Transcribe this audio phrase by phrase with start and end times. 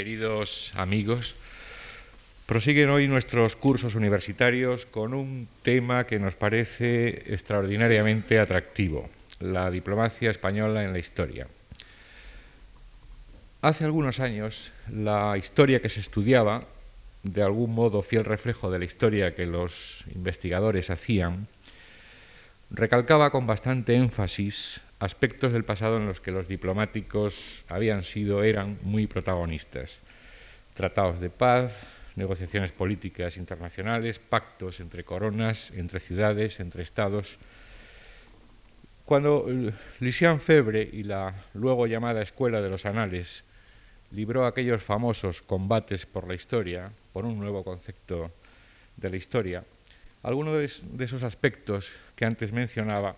[0.00, 1.34] queridos amigos,
[2.46, 9.10] prosiguen hoy nuestros cursos universitarios con un tema que nos parece extraordinariamente atractivo,
[9.40, 11.48] la diplomacia española en la historia.
[13.60, 16.64] Hace algunos años, la historia que se estudiaba,
[17.22, 21.46] de algún modo fiel reflejo de la historia que los investigadores hacían,
[22.70, 28.78] recalcaba con bastante énfasis aspectos del pasado en los que los diplomáticos habían sido, eran
[28.82, 29.98] muy protagonistas.
[30.74, 31.72] Tratados de paz,
[32.16, 37.38] negociaciones políticas internacionales, pactos entre coronas, entre ciudades, entre estados.
[39.06, 39.46] Cuando
[40.00, 43.44] Lucien Febre y la luego llamada Escuela de los Anales
[44.12, 48.30] libró aquellos famosos combates por la historia, por un nuevo concepto
[48.96, 49.64] de la historia,
[50.22, 53.16] algunos de esos aspectos que antes mencionaba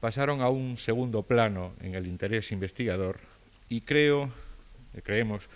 [0.00, 3.18] pasaron a un segundo plano en el interés investigador
[3.68, 4.30] y creo,
[5.02, 5.48] creemos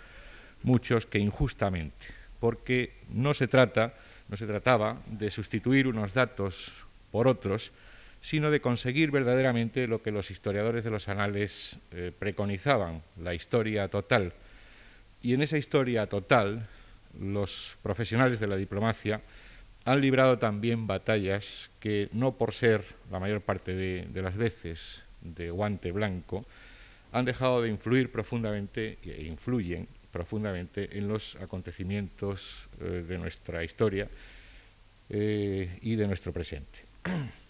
[0.63, 2.07] muchos que injustamente,
[2.39, 3.93] porque no se trata,
[4.29, 6.71] no se trataba de sustituir unos datos
[7.11, 7.71] por otros,
[8.21, 13.89] sino de conseguir verdaderamente lo que los historiadores de los anales eh, preconizaban, la historia
[13.89, 14.33] total.
[15.21, 16.67] Y en esa historia total,
[17.19, 19.21] los profesionales de la diplomacia
[19.85, 25.51] han librado también batallas que no por ser la mayor parte de, las veces de
[25.51, 26.45] guante blanco,
[27.11, 34.07] han dejado de influir profundamente e influyen profundamente en los acontecimientos eh, de nuestra historia
[35.09, 36.79] eh, y de nuestro presente.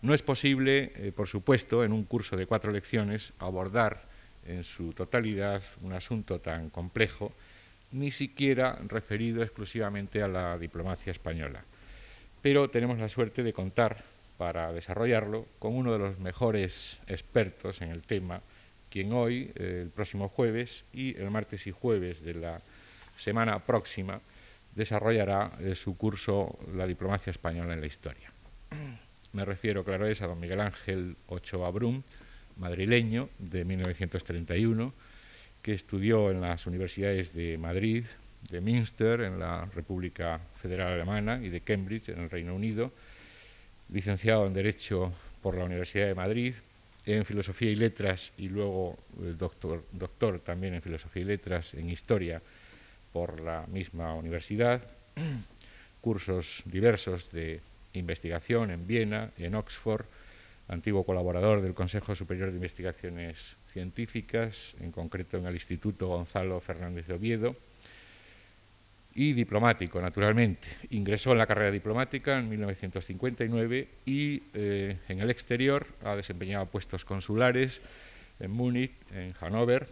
[0.00, 4.04] No es posible, eh, por supuesto, en un curso de cuatro lecciones abordar
[4.46, 7.32] en su totalidad un asunto tan complejo
[7.92, 11.64] ni siquiera referido exclusivamente a la diplomacia española.
[12.42, 14.02] Pero tenemos la suerte de contar,
[14.36, 18.40] para desarrollarlo, con uno de los mejores expertos en el tema,
[18.90, 22.60] quien hoy, eh, el próximo jueves y el martes y jueves de la
[23.16, 24.20] semana próxima,
[24.74, 28.30] desarrollará eh, su curso La diplomacia española en la historia.
[29.32, 32.02] Me refiero, claro es, a don Miguel Ángel Ochoa Brum,
[32.56, 34.92] madrileño de 1931,
[35.62, 38.04] que estudió en las universidades de Madrid,
[38.50, 42.92] de Münster, en la República Federal Alemana, y de Cambridge, en el Reino Unido,
[43.90, 46.54] licenciado en Derecho por la Universidad de Madrid,
[47.06, 48.98] en Filosofía y Letras y luego
[49.38, 52.42] doctor, doctor también en Filosofía y Letras en Historia
[53.12, 54.82] por la misma universidad,
[56.00, 57.60] cursos diversos de
[57.94, 60.04] investigación en Viena, en Oxford,
[60.68, 67.06] antiguo colaborador del Consejo Superior de Investigaciones científicas, en concreto en el Instituto Gonzalo Fernández
[67.06, 67.56] de Oviedo,
[69.14, 70.68] y diplomático, naturalmente.
[70.90, 77.04] Ingresó en la carrera diplomática en 1959 y eh, en el exterior ha desempeñado puestos
[77.04, 77.80] consulares
[78.38, 79.88] en Múnich, en Hannover,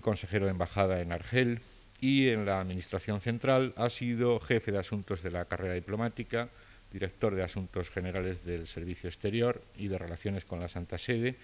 [0.00, 1.60] consejero de embajada en Argel
[2.00, 6.48] y en la Administración Central ha sido jefe de asuntos de la carrera diplomática,
[6.90, 11.36] director de Asuntos Generales del Servicio Exterior y de Relaciones con la Santa Sede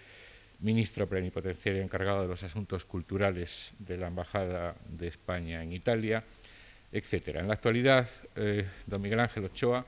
[0.60, 6.24] ministro plenipotenciario encargado de los asuntos culturales de la Embajada de España en Italia,
[6.90, 7.36] etc.
[7.36, 9.86] En la actualidad, eh, don Miguel Ángel Ochoa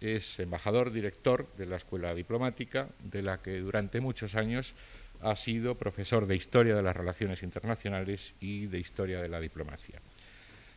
[0.00, 4.74] es embajador director de la Escuela Diplomática, de la que durante muchos años
[5.20, 10.00] ha sido profesor de Historia de las Relaciones Internacionales y de Historia de la Diplomacia.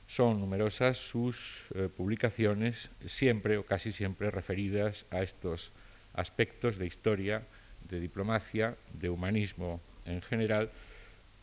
[0.08, 5.72] Son numerosas sus eh, publicaciones, siempre o casi siempre referidas a estos
[6.14, 7.44] aspectos de historia
[7.94, 10.70] de diplomacia, de humanismo en general,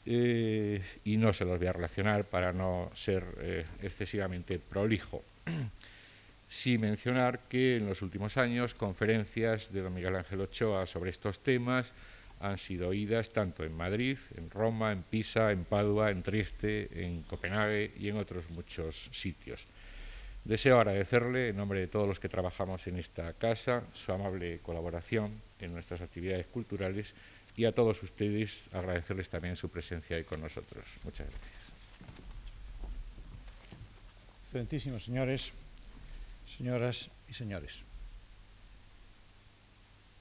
[0.04, 5.22] eh, y no se los voy a relacionar para no ser eh, excesivamente prolijo.
[6.52, 11.38] Sí mencionar que en los últimos años conferencias de don Miguel Ángel Ochoa sobre estos
[11.38, 11.92] temas
[12.40, 17.22] han sido oídas tanto en Madrid, en Roma, en Pisa, en Padua, en Trieste, en
[17.22, 19.68] Copenhague y en otros muchos sitios.
[20.44, 25.40] Deseo agradecerle, en nombre de todos los que trabajamos en esta casa, su amable colaboración
[25.60, 27.14] en nuestras actividades culturales
[27.56, 30.84] y a todos ustedes agradecerles también su presencia hoy con nosotros.
[31.04, 31.60] Muchas gracias.
[34.44, 35.52] Excelentísimos señores,
[36.56, 37.82] señoras y señores.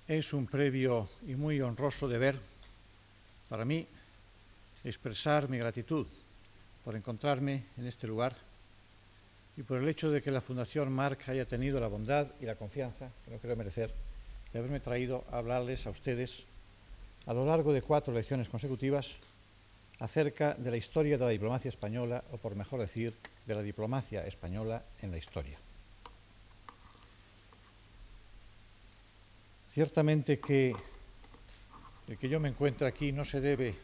[0.08, 2.36] Es un previo y muy honroso deber
[3.48, 3.88] para mí
[4.84, 6.06] expresar mi gratitud
[6.84, 8.49] por encontrarme en este lugar
[9.60, 12.56] y por el hecho de que la Fundación Marc haya tenido la bondad y la
[12.56, 13.94] confianza, que no quiero merecer,
[14.54, 16.46] de haberme traído a hablarles a ustedes
[17.26, 19.18] a lo largo de cuatro lecciones consecutivas
[20.00, 23.14] acerca de la historia de la diplomacia española, o por mejor decir,
[23.46, 25.60] de la diplomacia española en la historia.
[29.74, 30.74] Ciertamente que
[32.08, 33.76] el que yo me encuentre aquí no se debe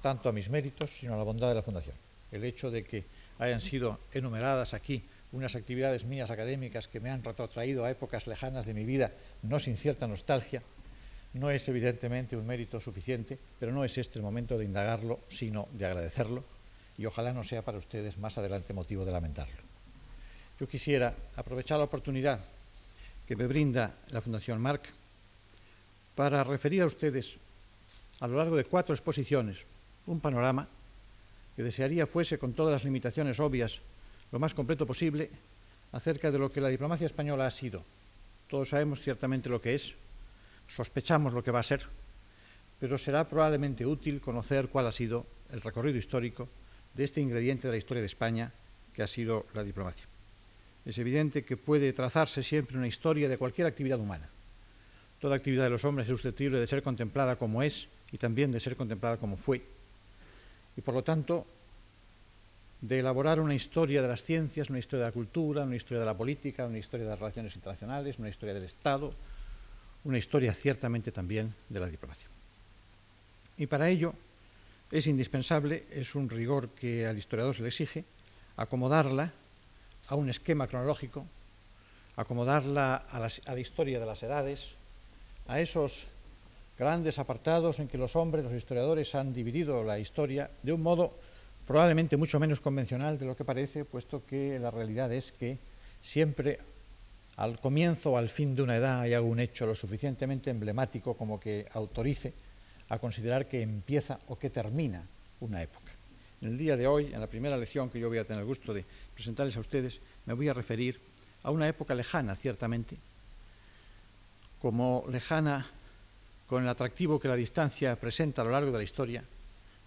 [0.00, 1.96] tanto a mis méritos, sino a la bondad de la Fundación.
[2.30, 7.22] El hecho de que hayan sido enumeradas aquí unas actividades mías académicas que me han
[7.22, 9.12] retrotraído a épocas lejanas de mi vida,
[9.42, 10.62] no sin cierta nostalgia,
[11.34, 15.68] no es evidentemente un mérito suficiente, pero no es este el momento de indagarlo, sino
[15.72, 16.44] de agradecerlo,
[16.96, 19.62] y ojalá no sea para ustedes más adelante motivo de lamentarlo.
[20.58, 22.40] Yo quisiera aprovechar la oportunidad
[23.26, 24.88] que me brinda la Fundación Marc
[26.14, 27.36] para referir a ustedes
[28.20, 29.66] a lo largo de cuatro exposiciones
[30.06, 30.66] un panorama
[31.58, 33.80] que desearía fuese, con todas las limitaciones obvias,
[34.30, 35.28] lo más completo posible
[35.90, 37.82] acerca de lo que la diplomacia española ha sido.
[38.46, 39.96] Todos sabemos ciertamente lo que es,
[40.68, 41.82] sospechamos lo que va a ser,
[42.78, 46.48] pero será probablemente útil conocer cuál ha sido el recorrido histórico
[46.94, 48.52] de este ingrediente de la historia de España
[48.94, 50.06] que ha sido la diplomacia.
[50.86, 54.28] Es evidente que puede trazarse siempre una historia de cualquier actividad humana.
[55.20, 58.60] Toda actividad de los hombres es susceptible de ser contemplada como es y también de
[58.60, 59.76] ser contemplada como fue.
[60.78, 61.44] Y por lo tanto,
[62.80, 66.06] de elaborar una historia de las ciencias, una historia de la cultura, una historia de
[66.06, 69.12] la política, una historia de las relaciones internacionales, una historia del Estado,
[70.04, 72.28] una historia ciertamente también de la diplomacia.
[73.56, 74.14] Y para ello
[74.92, 78.04] es indispensable, es un rigor que al historiador se le exige,
[78.56, 79.32] acomodarla
[80.06, 81.26] a un esquema cronológico,
[82.14, 84.76] acomodarla a, a la historia de las edades,
[85.48, 86.06] a esos
[86.78, 91.12] grandes apartados en que los hombres, los historiadores, han dividido la historia de un modo
[91.66, 95.58] probablemente mucho menos convencional de lo que parece, puesto que la realidad es que
[96.00, 96.58] siempre
[97.36, 101.38] al comienzo o al fin de una edad hay algún hecho lo suficientemente emblemático como
[101.38, 102.32] que autorice
[102.88, 105.02] a considerar que empieza o que termina
[105.40, 105.92] una época.
[106.40, 108.46] En el día de hoy, en la primera lección que yo voy a tener el
[108.46, 108.84] gusto de
[109.14, 111.00] presentarles a ustedes, me voy a referir
[111.42, 112.96] a una época lejana, ciertamente,
[114.60, 115.66] como lejana
[116.48, 119.22] con el atractivo que la distancia presenta a lo largo de la historia,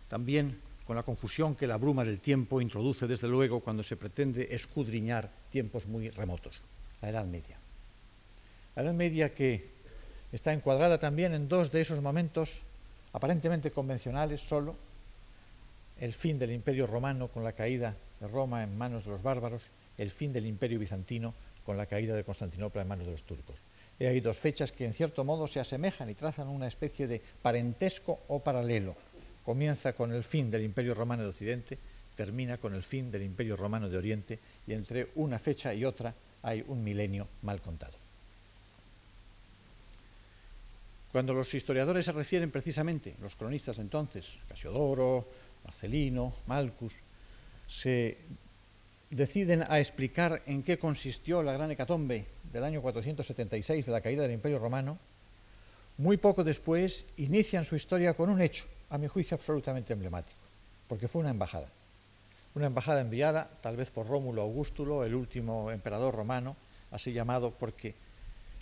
[0.08, 4.48] también con la confusión que la bruma del tiempo introduce desde luego cuando se pretende
[4.52, 6.62] escudriñar tiempos muy remotos,
[7.02, 7.58] la Edad Media.
[8.76, 9.70] La Edad Media que
[10.32, 12.62] está encuadrada también en dos de esos momentos
[13.12, 14.76] aparentemente convencionales solo,
[16.00, 19.64] el fin del Imperio Romano con la caída de Roma en manos de los bárbaros,
[19.98, 21.34] el fin del Imperio Bizantino
[21.66, 23.58] con la caída de Constantinopla en manos de los turcos
[24.06, 28.20] hay dos fechas que en cierto modo se asemejan y trazan una especie de parentesco
[28.28, 28.96] o paralelo.
[29.46, 31.78] Comienza con el fin del Imperio Romano de Occidente,
[32.16, 36.14] termina con el fin del Imperio Romano de Oriente y entre una fecha y otra
[36.44, 37.94] hay un milenio mal contado.
[41.12, 45.28] Cuando los historiadores se refieren precisamente, los cronistas entonces, Casiodoro,
[45.66, 46.94] Marcelino, Malcus,
[47.68, 48.18] se
[49.12, 54.24] deciden a explicar en qué consistió la gran hecatombe del año 476 de la caída
[54.24, 54.98] del Imperio Romano,
[55.98, 60.40] muy poco después inician su historia con un hecho, a mi juicio absolutamente emblemático,
[60.88, 61.68] porque fue una embajada.
[62.56, 66.56] Una embajada enviada tal vez por Rómulo Augustulo, el último emperador romano,
[66.92, 67.96] así llamado porque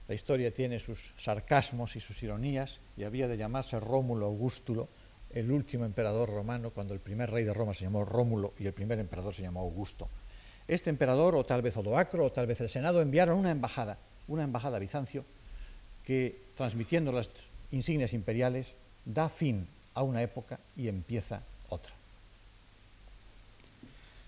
[0.07, 4.87] la historia tiene sus sarcasmos y sus ironías, y había de llamarse Rómulo Augustulo,
[5.31, 8.73] el último emperador romano, cuando el primer rey de Roma se llamó Rómulo y el
[8.73, 10.09] primer emperador se llamó Augusto
[10.69, 14.43] este emperador, o tal vez Odoacro, o tal vez el Senado, enviaron una embajada, una
[14.43, 15.25] embajada a Bizancio,
[16.05, 17.31] que transmitiendo las
[17.71, 18.73] insignias imperiales
[19.03, 21.91] da fin a una época y empieza otra.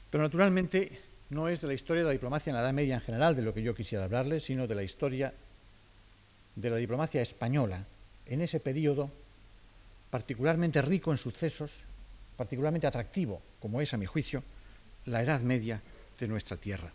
[0.10, 1.00] Pero naturalmente
[1.30, 3.44] no es de la historia de la diplomacia en la Edad Media en general de
[3.44, 5.34] lo que yo quisiera hablarles, sino de la historia
[6.56, 7.86] de la diplomacia española
[8.26, 9.10] en ese periodo
[10.10, 11.72] particularmente rico en sucesos,
[12.36, 14.44] particularmente atractivo, como es a mi juicio,
[15.06, 15.82] la Edad Media
[16.22, 16.94] de nuestra tierra.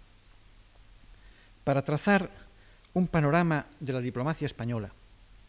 [1.64, 2.30] Para trazar
[2.94, 4.92] un panorama de la diplomacia española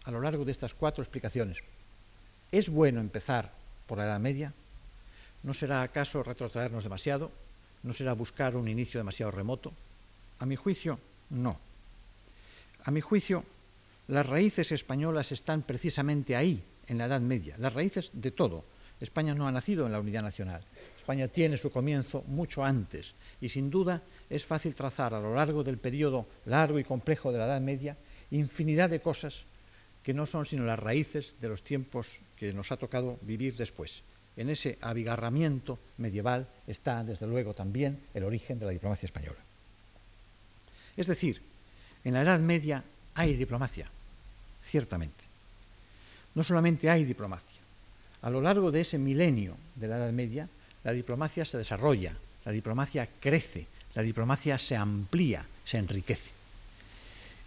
[0.04, 1.60] a lo largo de estas cuatro explicaciones,
[2.52, 3.54] ¿es bueno empezar
[3.86, 4.52] por la Edad Media?
[5.44, 7.32] ¿No será acaso retrotraernos demasiado?
[7.84, 9.72] ¿No será buscar un inicio demasiado remoto?
[10.40, 11.60] A mi juicio, no.
[12.84, 13.44] A mi juicio,
[14.08, 18.66] las raíces españolas están precisamente ahí, en la Edad Media, las raíces de todo.
[19.00, 20.64] España no ha nacido en la unidad nacional.
[21.08, 25.64] España tiene su comienzo mucho antes y sin duda es fácil trazar a lo largo
[25.64, 27.96] del periodo largo y complejo de la Edad Media
[28.30, 29.46] infinidad de cosas
[30.04, 34.02] que no son sino las raíces de los tiempos que nos ha tocado vivir después.
[34.36, 39.40] En ese abigarramiento medieval está, desde luego, también el origen de la diplomacia española.
[40.98, 41.42] Es decir,
[42.04, 42.84] en la Edad Media
[43.16, 43.90] hay diplomacia,
[44.62, 45.24] ciertamente.
[46.36, 47.62] No solamente hay diplomacia.
[48.24, 50.50] A lo largo de ese milenio de la Edad Media
[50.88, 52.14] la diplomacia se desarrolla,
[52.46, 56.32] la diplomacia crece, la diplomacia se amplía, se enriquece.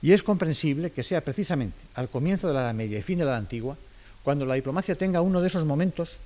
[0.02, 3.24] Y es comprensible que sea precisamente al comienzo de la Edad Media y fin de
[3.24, 3.78] la Edad Antigua
[4.22, 6.18] cuando la diplomacia tenga uno de esos momentos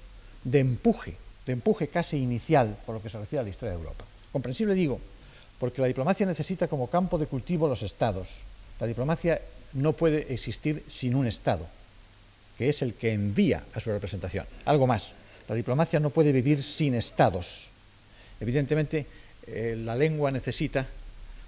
[0.43, 1.15] de empuje,
[1.47, 4.05] de empuje casi inicial por lo que se refiere a la historia de Europa.
[4.33, 5.01] Comprensible digo,
[5.61, 8.41] porque la diplomacia necesita como campo de cultivo los estados.
[8.81, 9.41] La diplomacia
[9.75, 11.69] no puede existir sin un estado,
[12.59, 14.47] que es el que envía a su representación.
[14.65, 15.15] Algo más,
[15.49, 17.71] la diplomacia no puede vivir sin estados.
[18.41, 19.07] Evidentemente,
[19.47, 20.87] eh, la lengua necesita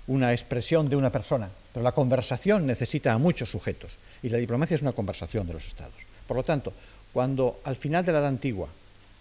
[0.06, 4.74] una expresión de una persona, pero la conversación necesita a muchos sujetos y la diplomacia
[4.74, 5.94] es una conversación de los estados.
[6.26, 6.72] Por lo tanto,
[7.12, 8.68] cuando al final de la Edad Antigua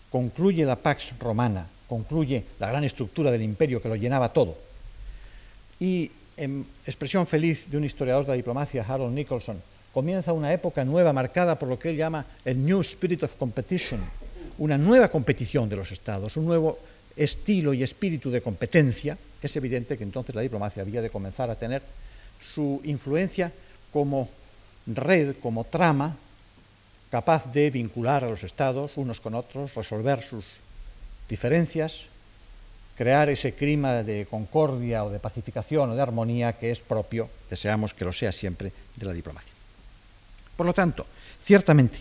[0.10, 4.58] concluye la Pax Romana, concluye la gran estructura del imperio que lo llenaba todo,
[5.80, 9.62] y en expresión feliz de un historiador de la diplomacia, Harold Nicholson,
[9.94, 14.02] comienza una época nueva marcada por lo que él llama el New Spirit of Competition,
[14.58, 16.80] una nueva competición de los estados, un nuevo
[17.16, 21.56] estilo y espíritu de competencia, es evidente que entonces la diplomacia había de comenzar a
[21.56, 21.82] tener
[22.40, 23.52] su influencia
[23.92, 24.30] como
[24.88, 26.16] red, como trama,
[27.10, 30.46] capaz de vincular a los estados unos con otros, resolver sus
[31.30, 32.06] diferencias,
[32.98, 37.94] crear ese clima de concordia o de pacificación o de armonía que es propio, deseamos
[37.94, 39.54] que lo sea siempre, de la diplomacia.
[40.56, 41.06] Por lo tanto,
[41.44, 42.00] ciertamente,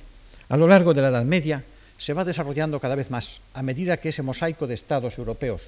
[0.48, 1.62] a lo largo de la Edad Media
[1.98, 5.62] se va desarrollando cada vez más, a medida que ese mosaico de estados europeos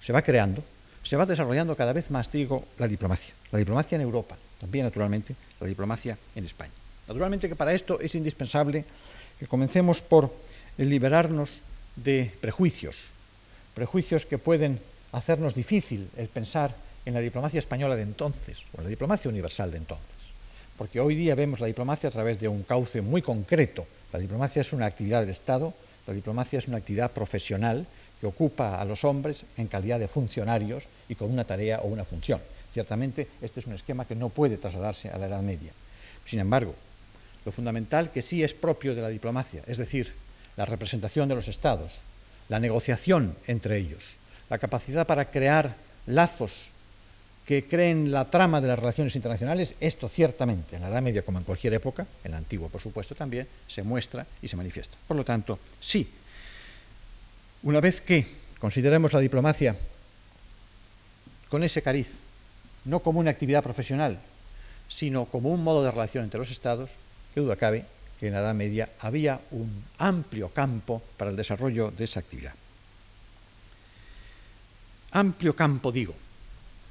[0.00, 0.62] se va creando,
[1.02, 3.34] se va desarrollando cada vez más, digo, la diplomacia.
[3.52, 6.72] La diplomacia en Europa, también naturalmente la diplomacia en España.
[7.08, 8.84] Naturalmente que para esto es indispensable
[9.38, 10.32] que comencemos por
[10.78, 11.60] liberarnos
[11.96, 12.96] de prejuicios,
[13.74, 14.80] prejuicios que pueden
[15.12, 16.74] hacernos difícil el pensar
[17.04, 20.19] en la diplomacia española de entonces o en la diplomacia universal de entonces.
[20.80, 23.86] Porque hoy día vemos la diplomacia a través de un cauce muy concreto.
[24.14, 25.74] La diplomacia es una actividad del Estado,
[26.06, 27.86] la diplomacia es una actividad profesional
[28.18, 32.06] que ocupa a los hombres en calidad de funcionarios y con una tarea o una
[32.06, 32.40] función.
[32.72, 35.70] Ciertamente, este es un esquema que no puede trasladarse a la Edad Media.
[36.24, 36.74] Sin embargo,
[37.44, 40.14] lo fundamental que sí es propio de la diplomacia, es decir,
[40.56, 41.98] la representación de los estados,
[42.48, 44.16] la negociación entre ellos,
[44.48, 46.69] la capacidad para crear lazos
[47.50, 51.38] que creen la trama de las relaciones internacionales, esto ciertamente en la Edad Media como
[51.38, 54.96] en cualquier época, en la antigua por supuesto también, se muestra y se manifiesta.
[55.08, 56.08] Por lo tanto, sí,
[57.64, 58.24] una vez que
[58.60, 59.74] consideremos la diplomacia
[61.48, 62.20] con ese cariz,
[62.84, 64.20] no como una actividad profesional,
[64.86, 66.92] sino como un modo de relación entre los estados,
[67.34, 67.84] qué duda cabe
[68.20, 72.54] que en la Edad Media había un amplio campo para el desarrollo de esa actividad.
[75.10, 76.14] Amplio campo, digo.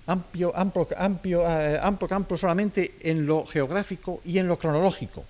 [0.10, 5.24] Amplio, amplio, amplio, eh, amplio campo solamente en lo geográfico y en lo cronológico.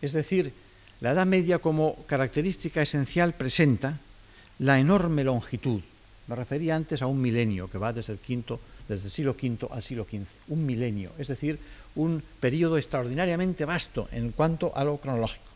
[0.00, 0.52] Es decir,
[1.00, 3.98] la Edad Media como característica esencial presenta
[4.60, 5.82] la enorme longitud.
[6.28, 9.66] Me refería antes a un milenio que va desde el, quinto, desde el siglo V
[9.72, 11.58] al siglo XV, un milenio, es decir,
[11.96, 15.50] un periodo extraordinariamente vasto en cuanto a lo cronológico.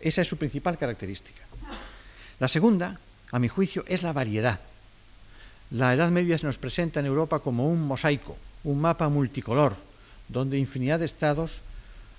[0.00, 1.44] Esa es su principal característica.
[2.40, 2.98] La segunda,
[3.30, 4.71] a mi juicio, es la variedad.
[5.72, 9.74] La Edad Media se nos presenta en Europa como un mosaico, un mapa multicolor,
[10.28, 11.62] donde infinidad de estados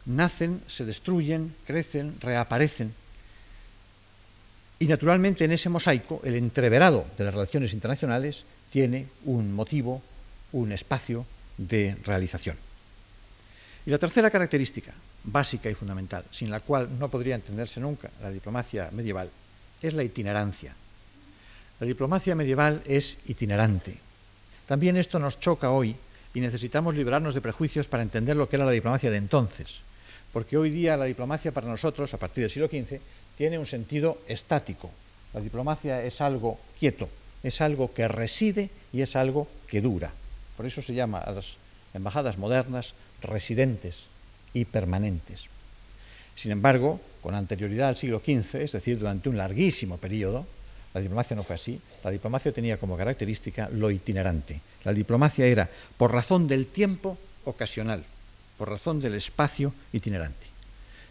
[0.06, 2.94] nacen, se destruyen, crecen, reaparecen
[4.84, 10.02] y naturalmente en ese mosaico el entreverado de las relaciones internacionales tiene un motivo,
[10.52, 11.26] un espacio
[11.58, 12.58] de realización.
[13.86, 14.92] Y la tercera característica,
[15.24, 19.30] básica y fundamental, sin la cual no podría entenderse nunca la diplomacia medieval,
[19.82, 20.76] es la itinerancia.
[21.84, 23.98] La diplomacia medieval es itinerante.
[24.66, 25.98] También esto nos choca hoy
[26.34, 29.82] y necesitamos librarnos de prejuicios para entender lo que era la diplomacia de entonces,
[30.32, 33.02] porque hoy día la diplomacia para nosotros, a partir del siglo XV,
[33.38, 34.92] tiene un sentido estático.
[35.34, 37.10] La diplomacia es algo quieto,
[37.44, 40.14] es algo que reside y es algo que dura.
[40.56, 41.58] Por eso se llama a las
[41.94, 44.06] embajadas modernas residentes
[44.54, 45.50] y permanentes.
[46.38, 50.48] Sin embargo, con anterioridad al siglo XV, es decir, durante un larguísimo periodo,
[50.94, 51.80] la diplomacia no fue así.
[52.04, 54.62] La diplomacia tenía como característica lo itinerante.
[54.84, 58.04] La diplomacia era, por razón del tiempo, ocasional,
[58.58, 60.54] por razón del espacio, itinerante.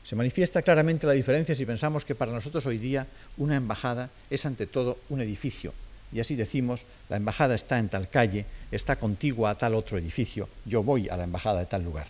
[0.04, 3.06] Se manifiesta claramente la diferencia si pensamos que para nosotros hoy día
[3.38, 5.72] una embajada es ante todo un edificio.
[6.12, 10.48] Y así decimos, la embajada está en tal calle, está contigua a tal otro edificio,
[10.64, 12.06] yo voy a la embajada de tal lugar.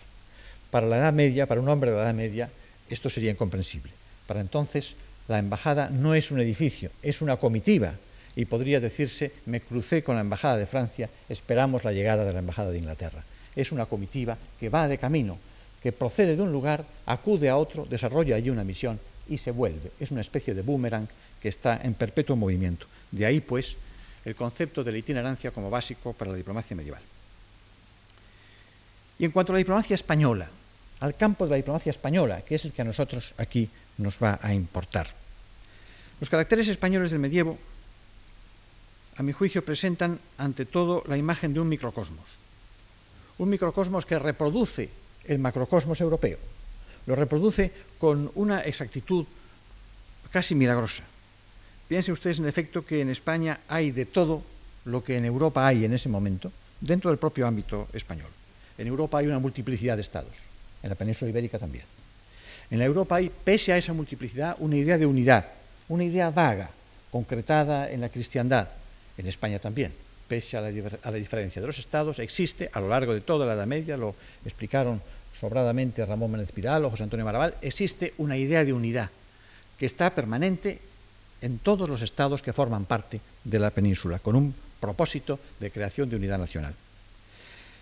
[0.71, 2.49] Para la Edad Media, para un hombre de la Edad Media,
[2.89, 3.91] esto sería incomprensible.
[4.27, 4.95] Para entonces,
[5.27, 7.93] la embajada no es un edificio, es una comitiva.
[8.35, 12.39] Y podría decirse, me crucé con la embajada de Francia, esperamos la llegada de la
[12.39, 13.23] embajada de Inglaterra.
[13.55, 15.37] Es una comitiva que va de camino,
[15.83, 18.99] que procede de un lugar, acude a otro, desarrolla allí una misión
[19.29, 19.91] y se vuelve.
[19.99, 21.07] Es una especie de boomerang
[21.39, 22.87] que está en perpetuo movimiento.
[23.11, 23.77] De ahí, pues,
[24.25, 27.01] el concepto de la itinerancia como básico para la diplomacia medieval.
[29.19, 30.49] Y en cuanto a la diplomacia española,
[31.01, 34.39] al campo de la diplomacia española, que es el que a nosotros aquí nos va
[34.41, 35.07] a importar.
[36.19, 37.57] Los caracteres españoles del medievo,
[39.17, 42.25] a mi juicio, presentan ante todo la imagen de un microcosmos.
[43.37, 44.89] Un microcosmos que reproduce
[45.25, 46.37] el macrocosmos europeo.
[47.05, 49.25] Lo reproduce con una exactitud
[50.31, 51.03] casi milagrosa.
[51.87, 54.43] Piensen ustedes, en efecto, que en España hay de todo
[54.85, 58.29] lo que en Europa hay en ese momento, dentro del propio ámbito español.
[58.77, 60.37] En Europa hay una multiplicidad de estados,
[60.81, 61.85] en la península ibérica también.
[62.73, 65.45] En la Europa hay, pese a esa multiplicidad, una idea de unidad,
[65.89, 66.71] una idea vaga,
[67.11, 68.67] concretada en la cristiandad,
[69.15, 69.93] en España también.
[70.27, 73.67] Pese a la, diferencia de los estados, existe a lo largo de toda la Edad
[73.67, 74.99] Media, lo explicaron
[75.39, 79.11] sobradamente Ramón Méndez Piral o José Antonio Maraval, existe una idea de unidad
[79.77, 80.79] que está permanente
[81.41, 86.09] en todos los estados que forman parte de la península, con un propósito de creación
[86.09, 86.73] de unidad nacional.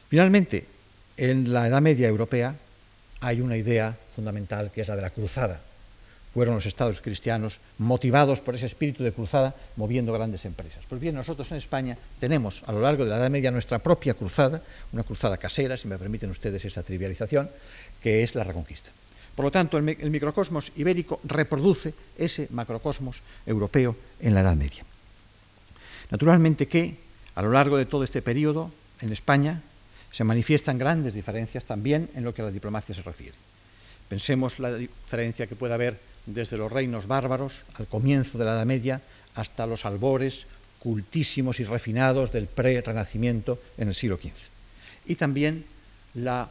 [0.10, 0.66] Finalmente,
[1.16, 2.56] en la Edad Media europea
[3.22, 5.62] hay una idea fundamental que es la de la cruzada.
[6.34, 10.86] Fueron los estados cristianos motivados por ese espíritu de cruzada moviendo grandes empresas.
[10.88, 14.14] Pues bien, nosotros en España tenemos a lo largo de la Edad Media nuestra propia
[14.14, 14.62] cruzada,
[14.94, 17.50] una cruzada casera, si me permiten ustedes esa trivialización,
[18.02, 18.92] que es la reconquista.
[19.36, 24.84] Por lo tanto, el, microcosmos ibérico reproduce ese macrocosmos europeo en la Edad Media.
[26.12, 26.98] Naturalmente que
[27.36, 29.62] a lo largo de todo este periodo en España
[30.12, 33.36] se manifiestan grandes diferencias también en lo que a la diplomacia se refiere.
[34.12, 38.66] Pensemos la diferencia que puede haber desde los reinos bárbaros al comienzo de la Edad
[38.66, 39.00] Media
[39.36, 40.48] hasta los albores
[40.80, 44.52] cultísimos y refinados del pre-renacimiento en el siglo XV.
[45.06, 45.64] Y también
[46.14, 46.50] la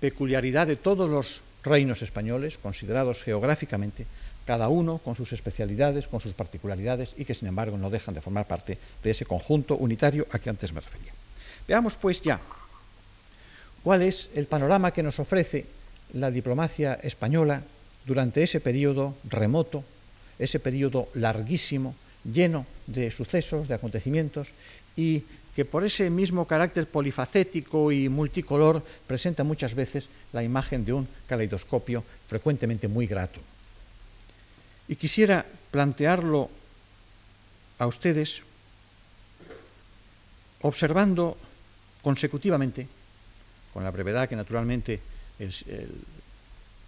[0.00, 4.04] peculiaridad de todos los reinos españoles, considerados geográficamente,
[4.44, 8.20] cada uno con sus especialidades, con sus particularidades y que sin embargo no dejan de
[8.20, 11.12] formar parte de ese conjunto unitario a que antes me refería.
[11.66, 12.38] Veamos pues ya
[13.82, 15.77] cuál es el panorama que nos ofrece
[16.14, 17.62] la diplomacia española
[18.06, 19.84] durante ese periodo remoto,
[20.38, 24.48] ese periodo larguísimo, lleno de sucesos, de acontecimientos
[24.96, 25.22] y
[25.54, 31.08] que por ese mismo carácter polifacético y multicolor presenta muchas veces la imagen de un
[31.26, 33.40] caleidoscopio frecuentemente muy grato.
[34.86, 36.48] Y quisiera plantearlo
[37.78, 38.40] a ustedes
[40.62, 41.36] observando
[42.02, 42.86] consecutivamente,
[43.72, 45.00] con la brevedad que naturalmente
[45.38, 45.52] el,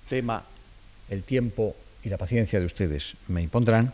[0.08, 0.44] tema,
[1.08, 3.92] el tiempo y la paciencia de ustedes me impondrán,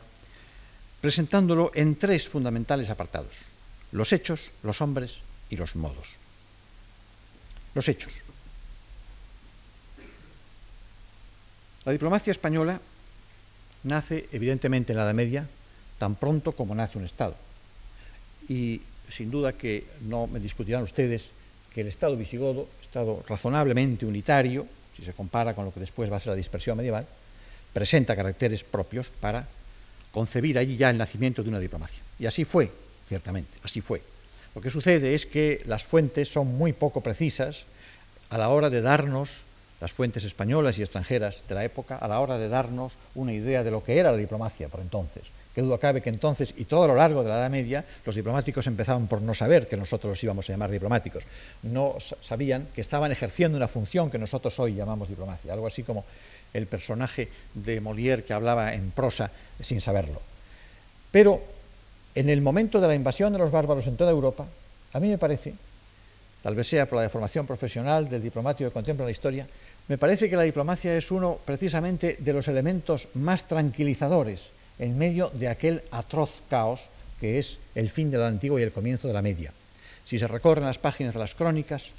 [1.00, 3.34] presentándolo en tres fundamentales apartados,
[3.92, 6.08] los hechos, los hombres y los modos.
[7.74, 8.12] Los hechos.
[11.84, 12.80] La diplomacia española
[13.84, 15.46] nace evidentemente en la Edad Media
[15.98, 17.36] tan pronto como nace un Estado.
[18.48, 21.30] Y sin duda que no me discutirán ustedes
[21.72, 22.68] que el Estado visigodo,
[23.28, 27.06] Razonablemente unitario, si se compara con lo que después va a ser la dispersión medieval,
[27.72, 29.46] presenta caracteres propios para
[30.12, 32.02] concebir allí ya el nacimiento de una diplomacia.
[32.18, 32.70] Y así fue,
[33.06, 34.00] ciertamente, así fue.
[34.54, 37.66] Lo que sucede es que las fuentes son muy poco precisas
[38.30, 39.44] a la hora de darnos
[39.80, 43.62] las fuentes españolas y extranjeras de la época a la hora de darnos una idea
[43.62, 45.24] de lo que era la diplomacia por entonces.
[45.56, 48.14] Qué duda cabe que entonces y todo a lo largo de la Edad Media los
[48.14, 51.24] diplomáticos empezaban por no saber que nosotros los íbamos a llamar diplomáticos.
[51.62, 55.54] No sabían que estaban ejerciendo una función que nosotros hoy llamamos diplomacia.
[55.54, 56.04] Algo así como
[56.52, 60.20] el personaje de Molière que hablaba en prosa sin saberlo.
[61.10, 61.40] Pero
[62.14, 64.44] en el momento de la invasión de los bárbaros en toda Europa,
[64.92, 65.54] a mí me parece,
[66.42, 69.46] tal vez sea por la deformación profesional del diplomático que contempla la historia,
[69.88, 75.30] me parece que la diplomacia es uno precisamente de los elementos más tranquilizadores en medio
[75.30, 76.82] de aquel atroz caos
[77.20, 79.52] que es el fin de la antigua y el comienzo de la media.
[80.04, 81.90] Si se recorren las páginas de las crónicas,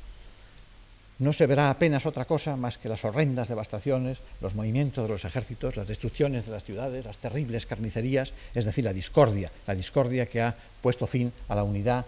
[1.19, 5.25] no se verá apenas otra cosa más que las horrendas devastaciones, los movimientos de los
[5.25, 10.27] ejércitos, las destrucciones de las ciudades, las terribles carnicerías, es decir, la discordia, la discordia
[10.27, 12.05] que ha puesto fin a la unidad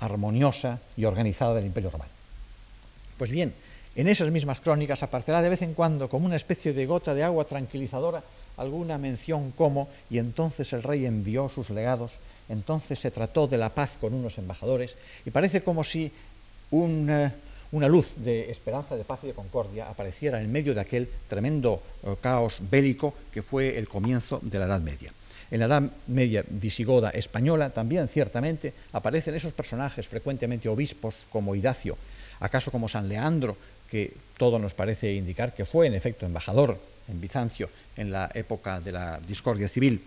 [0.00, 2.10] armoniosa y organizada del Imperio Romano.
[3.16, 3.54] Pues bien,
[3.96, 7.24] en esas mismas crónicas aparecerá de vez en cuando como una especie de gota de
[7.24, 8.22] agua tranquilizadora
[8.56, 12.12] alguna mención como, y entonces el rey envió sus legados,
[12.48, 16.12] entonces se trató de la paz con unos embajadores, y parece como si
[16.70, 17.32] una,
[17.72, 21.82] una luz de esperanza, de paz y de concordia apareciera en medio de aquel tremendo
[22.02, 25.12] eh, caos bélico que fue el comienzo de la Edad Media.
[25.50, 31.96] En la Edad Media visigoda española también ciertamente aparecen esos personajes, frecuentemente obispos como Idacio,
[32.40, 33.56] acaso como San Leandro,
[33.92, 34.08] que
[34.40, 36.80] todo nos parece indicar que fue en efecto embajador
[37.12, 40.00] en Bizancio en la época de la discordia civil,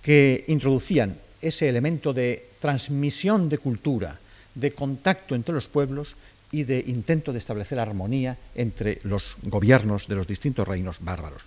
[0.00, 4.22] que introducían ese elemento de transmisión de cultura,
[4.54, 6.14] de contacto entre los pueblos
[6.52, 11.42] y de intento de establecer armonía entre los gobiernos de los distintos reinos bárbaros.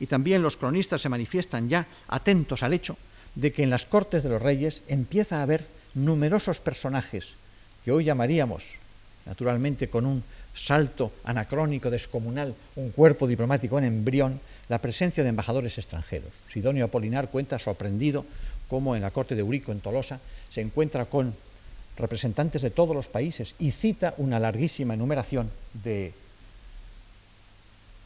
[0.00, 2.96] y también los cronistas se manifiestan ya atentos al hecho
[3.36, 7.34] de que en las cortes de los reyes empieza a haber numerosos personajes
[7.84, 8.80] que hoy llamaríamos,
[9.26, 15.78] naturalmente con un salto anacrónico, descomunal, un cuerpo diplomático en embrión, la presencia de embajadores
[15.78, 16.32] extranjeros.
[16.48, 18.24] Sidonio Apolinar cuenta sorprendido
[18.68, 21.34] cómo en la corte de Eurico en Tolosa se encuentra con
[21.96, 25.50] representantes de todos los países y cita una larguísima enumeración
[25.84, 26.12] de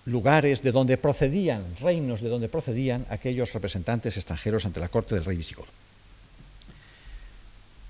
[0.07, 5.25] lugares de donde procedían, reinos de donde procedían aquellos representantes extranjeros ante la corte del
[5.25, 5.69] rey visigodo.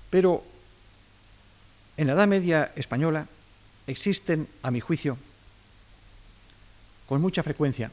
[0.09, 0.43] Pero
[1.95, 3.27] en la Edad Media española
[3.87, 5.17] existen, a mi juicio,
[7.07, 7.89] con mucha frecuencia,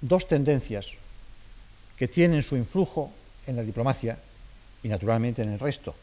[0.00, 0.90] dos tendencias
[1.96, 3.12] que tienen su influjo
[3.46, 4.18] en la diplomacia
[4.82, 5.94] y naturalmente en el resto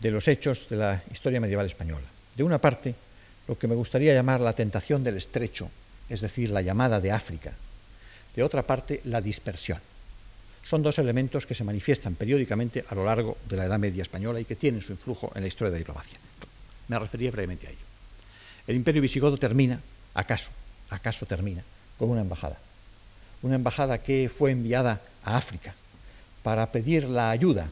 [0.00, 2.06] de los hechos de la historia medieval española.
[2.36, 2.94] De una parte,
[3.46, 5.70] lo que me gustaría llamar la tentación del estrecho,
[6.08, 7.52] es decir, la llamada de África.
[8.34, 9.78] De otra parte, la dispersión.
[10.62, 14.40] Son dos elementos que se manifiestan periódicamente a lo largo de la Edad Media española
[14.40, 16.18] y que tienen su influjo en la historia de la diplomacia.
[16.90, 17.86] Me refería brevemente a ello.
[18.66, 19.78] El imperio visigodo termina,
[20.12, 20.50] acaso,
[20.90, 21.62] acaso termina,
[21.96, 22.58] con una embajada.
[23.42, 25.72] Una embajada que fue enviada a África
[26.42, 27.70] para pedir la ayuda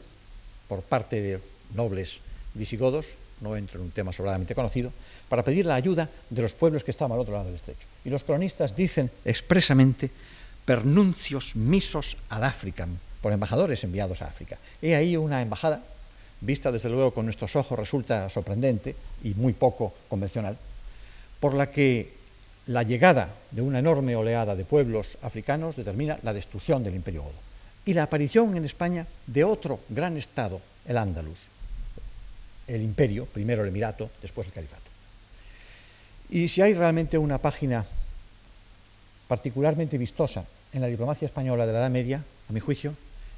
[0.69, 1.41] por parte de
[1.75, 2.19] nobles
[2.53, 3.07] visigodos,
[3.41, 4.93] no entro en un tema sobradamente conocido,
[5.27, 7.87] para pedir la ayuda de los pueblos que estaban al otro lado del estrecho.
[8.05, 10.11] Y los cronistas dicen expresamente
[10.63, 14.57] pernuncios misos ad Africam, por embajadores enviados a África.
[14.81, 15.83] He ahí una embajada,
[16.41, 20.57] vista desde luego con nuestros ojos resulta sorprendente y muy poco convencional,
[21.39, 22.13] por la que
[22.67, 27.49] la llegada de una enorme oleada de pueblos africanos determina la destrucción del imperio godo
[27.85, 31.47] y la aparición en España de otro gran estado, el Ándalus,
[32.67, 34.83] el imperio, primero el emirato, después el califato.
[36.29, 37.85] Y si hay realmente una página
[39.27, 42.93] particularmente vistosa en la diplomacia española de la Edad Media, a mi juicio,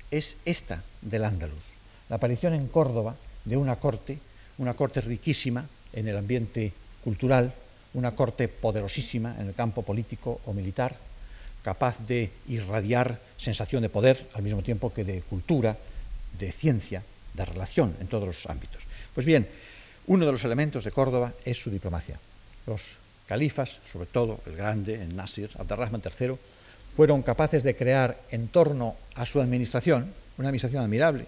[0.10, 1.76] es esta del Ándalus,
[2.12, 4.20] la aparición en Córdoba de una corte,
[4.58, 6.74] una corte riquísima en el ambiente
[7.06, 7.54] cultural,
[7.94, 10.94] una corte poderosísima en el campo político o militar,
[11.64, 15.78] capaz de irradiar sensación de poder al mismo tiempo que de cultura,
[16.38, 17.02] de ciencia,
[17.34, 18.84] de relación en todos los ámbitos.
[19.16, 19.48] Pues bien,
[20.08, 22.20] uno de los elementos de Córdoba es su diplomacia.
[22.68, 26.36] Los califas, sobre todo el grande, el Nasir, Abderrahman III,
[26.94, 31.26] fueron capaces de crear en torno a su administración, una administración admirable,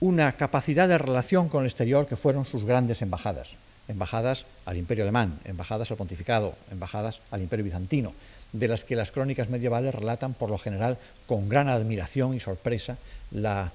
[0.00, 3.50] una capacidad de relación con el exterior que fueron sus grandes embajadas,
[3.88, 8.12] embajadas al imperio alemán, embajadas al pontificado, embajadas al imperio bizantino,
[8.52, 12.96] de las que las crónicas medievales relatan por lo general con gran admiración y sorpresa
[13.30, 13.72] la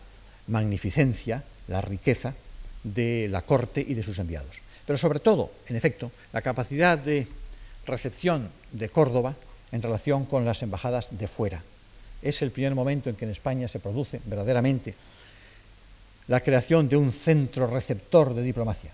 [0.48, 2.34] magnificencia, la riqueza
[2.84, 4.58] de la corte y de sus enviados.
[4.86, 7.28] Pero sobre todo, en efecto, la capacidad de
[7.86, 9.36] recepción de Córdoba
[9.72, 11.64] en relación con las embajadas de fuera.
[12.22, 14.96] Es el primer momento en que en España se produce verdaderamente
[16.28, 18.92] la creación de un centro receptor de diplomacia,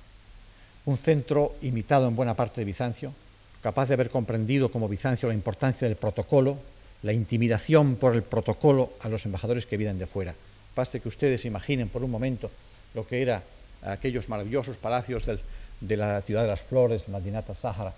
[0.85, 3.13] un centro imitado en buena parte de Bizancio,
[3.61, 6.57] capaz de haber comprendido como Bizancio la importancia del protocolo,
[7.03, 10.33] la intimidación por el protocolo a los embajadores que vienen de fuera.
[10.75, 12.49] Baste que ustedes imaginen por un momento
[12.93, 13.43] lo que eran
[13.83, 15.25] aquellos maravillosos palacios
[15.79, 17.93] de la ciudad de las flores, Madinata Sahara,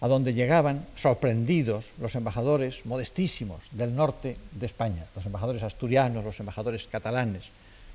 [0.00, 6.40] a donde llegaban sorprendidos los embajadores modestísimos del norte de España, los embajadores asturianos, los
[6.40, 7.44] embajadores catalanes,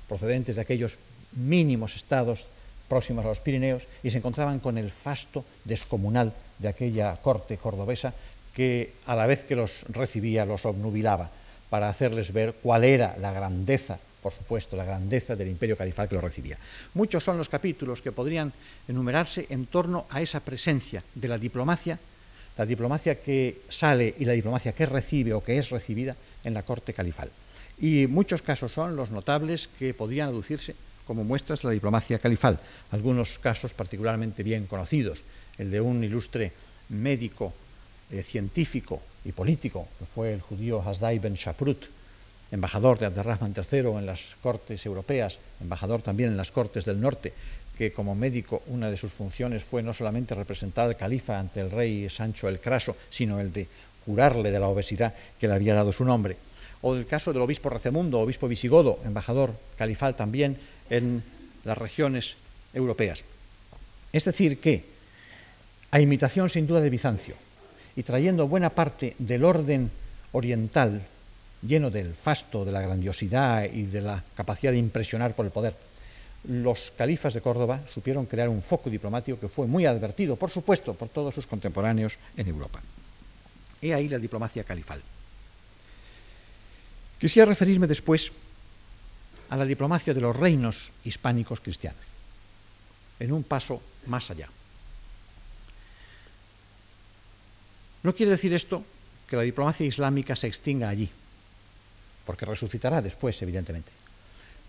[0.08, 0.98] procedentes de aquellos
[1.32, 2.46] mínimos estados
[2.88, 8.14] próximos a los Pirineos, y se encontraban con el fasto descomunal de aquella corte cordobesa
[8.54, 11.30] que a la vez que los recibía los obnubilaba
[11.70, 16.16] para hacerles ver cuál era la grandeza, por supuesto, la grandeza del imperio califal que
[16.16, 16.58] los recibía.
[16.94, 18.52] Muchos son los capítulos que podrían
[18.88, 21.98] enumerarse en torno a esa presencia de la diplomacia,
[22.56, 26.64] la diplomacia que sale y la diplomacia que recibe o que es recibida en la
[26.64, 27.30] corte califal.
[27.80, 30.74] Y muchos casos son los notables que podrían aducirse
[31.06, 32.60] como muestras la diplomacia califal,
[32.90, 35.22] algunos casos particularmente bien conocidos,
[35.56, 36.52] el de un ilustre
[36.90, 37.54] médico,
[38.10, 41.84] eh, científico y político, que fue el judío Hasdai ben Shaprut,
[42.50, 47.32] embajador de Abderrahman III en las cortes europeas, embajador también en las cortes del norte,
[47.76, 51.70] que como médico una de sus funciones fue no solamente representar al califa ante el
[51.70, 53.68] rey Sancho el Craso, sino el de
[54.04, 56.36] curarle de la obesidad que le había dado su nombre.
[56.82, 60.58] O el caso del obispo Recemundo, obispo visigodo, embajador califal también
[60.90, 61.22] en
[61.64, 62.36] las regiones
[62.72, 63.24] europeas.
[64.12, 64.84] Es decir, que
[65.90, 67.34] a imitación sin duda de Bizancio,
[67.96, 69.90] y trayendo buena parte del orden
[70.32, 71.02] oriental,
[71.62, 75.74] lleno del fasto, de la grandiosidad y de la capacidad de impresionar por el poder,
[76.44, 80.94] los califas de Córdoba supieron crear un foco diplomático que fue muy advertido, por supuesto,
[80.94, 82.80] por todos sus contemporáneos en Europa.
[83.82, 85.02] He ahí la diplomacia califal.
[87.18, 88.30] Quisiera referirme después
[89.50, 92.04] a la diplomacia de los reinos hispánicos cristianos,
[93.18, 94.48] en un paso más allá.
[98.02, 98.84] No quiere decir esto
[99.26, 101.10] que la diplomacia islámica se extinga allí,
[102.24, 103.90] porque resucitará después, evidentemente.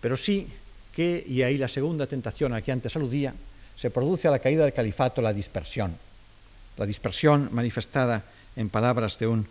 [0.00, 0.48] Pero sí
[0.94, 3.32] que, y ahí la segunda tentación a la que antes aludía,
[3.76, 5.96] se produce a la caída del califato la dispersión.
[6.76, 8.24] La dispersión manifestada
[8.56, 9.46] en palabras de un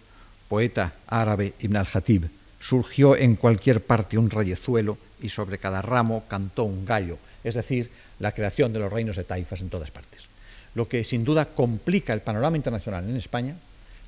[0.49, 6.63] poeta árabe, Ibn al-Hatib, surgió en cualquier parte un rayezuelo y sobre cada ramo cantó
[6.63, 10.27] un gallo, es decir, la creación de los reinos de taifas en todas partes.
[10.75, 13.55] Lo que sin duda complica el panorama internacional en España,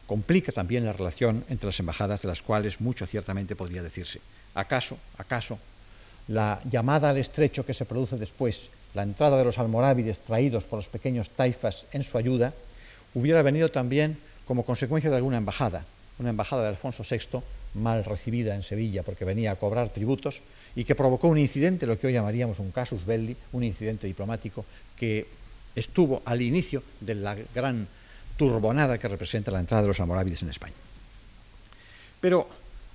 [0.06, 4.20] complica también la relación entre las embajadas, de las cuales mucho ciertamente podría decirse.
[4.54, 5.58] ¿Acaso, acaso,
[6.28, 10.78] la llamada al estrecho que se produce después, la entrada de los almorávides traídos por
[10.78, 12.54] los pequeños taifas en su ayuda,
[13.14, 15.86] hubiera venido también como consecuencia de alguna embajada,
[16.20, 17.42] una embajada de Alfonso VI
[17.74, 20.42] mal recibida en Sevilla porque venía a cobrar tributos
[20.76, 24.66] y que provocó un incidente, lo que hoy llamaríamos un casus belli, un incidente diplomático
[24.98, 25.26] que
[25.76, 27.88] estuvo al inicio de la gran
[28.38, 30.74] turbonada que representa la entrada de los almorávides en España.
[32.20, 32.48] Pero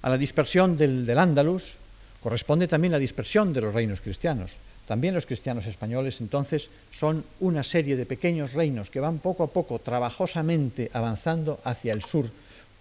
[0.03, 1.77] a la dispersión del, del Andalus
[2.23, 4.57] corresponde también la dispersión de los reinos cristianos.
[4.87, 9.51] También los cristianos españoles entonces son una serie de pequeños reinos que van poco a
[9.51, 12.31] poco, trabajosamente avanzando hacia el sur,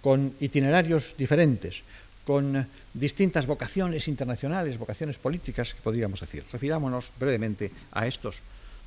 [0.05, 1.81] con itinerarios diferentes,
[2.29, 2.61] con
[2.93, 6.45] distintas vocaciones internacionales, vocaciones políticas, podríamos decir.
[6.53, 8.37] Refirámonos brevemente a estos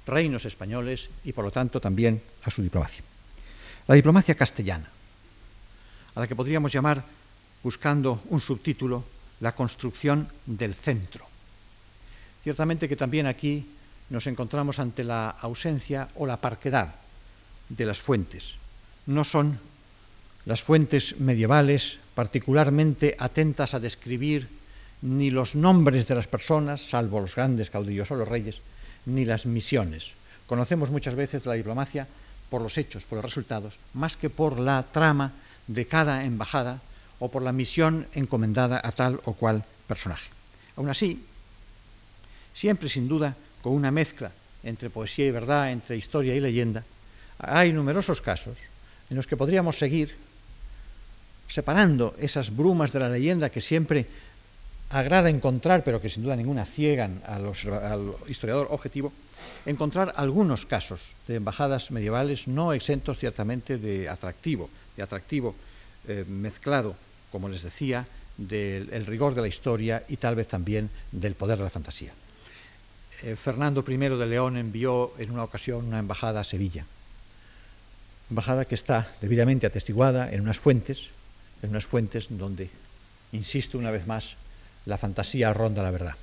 [0.07, 3.03] reinos españoles y, por lo tanto, también a su diplomacia.
[3.89, 4.87] La diplomacia castellana,
[6.15, 7.03] a la que podríamos llamar,
[7.65, 9.03] buscando un subtítulo,
[9.41, 11.27] la construcción del centro.
[12.45, 13.67] Ciertamente que también aquí
[14.09, 16.95] nos encontramos ante la ausencia o la parquedad
[17.69, 18.55] de las fuentes.
[19.07, 19.59] No son
[20.45, 24.49] las fuentes medievales particularmente atentas a describir
[25.03, 28.61] ni los nombres de las personas, salvo los grandes caudillos o los reyes,
[29.07, 30.13] ni las misiones.
[30.47, 32.07] Conocemos muchas veces la diplomacia
[32.51, 35.33] por los hechos, por los resultados, más que por la trama
[35.67, 36.81] de cada embajada
[37.19, 40.31] o por la misión encomendada a tal o cual personaje.
[40.77, 41.23] Aún así,
[42.55, 44.33] siempre sin duda con una mezcla
[44.65, 46.85] entre poesía y verdad, entre historia y leyenda,
[47.39, 48.59] hay numerosos casos
[49.11, 50.17] en los que podríamos seguir
[51.49, 54.07] separando esas brumas de la leyenda que siempre
[54.91, 57.53] agrada encontrar, pero que sin duda ninguna ciegan al,
[58.29, 59.13] historiador objetivo,
[59.67, 65.55] encontrar algunos casos de embajadas medievales no exentos ciertamente de atractivo, de atractivo
[66.07, 66.97] eh, mezclado,
[67.33, 68.07] como les decía,
[68.37, 72.13] del rigor de la historia y tal vez también del poder de la fantasía.
[73.23, 76.87] Eh, Fernando I de León envió en una ocasión una embajada a Sevilla,
[78.31, 81.11] embajada que está debidamente atestiguada en unas fuentes,
[81.63, 82.71] en unas fuentes donde,
[83.33, 84.37] insisto una vez más,
[84.87, 86.15] la fantasía ronda la verdad.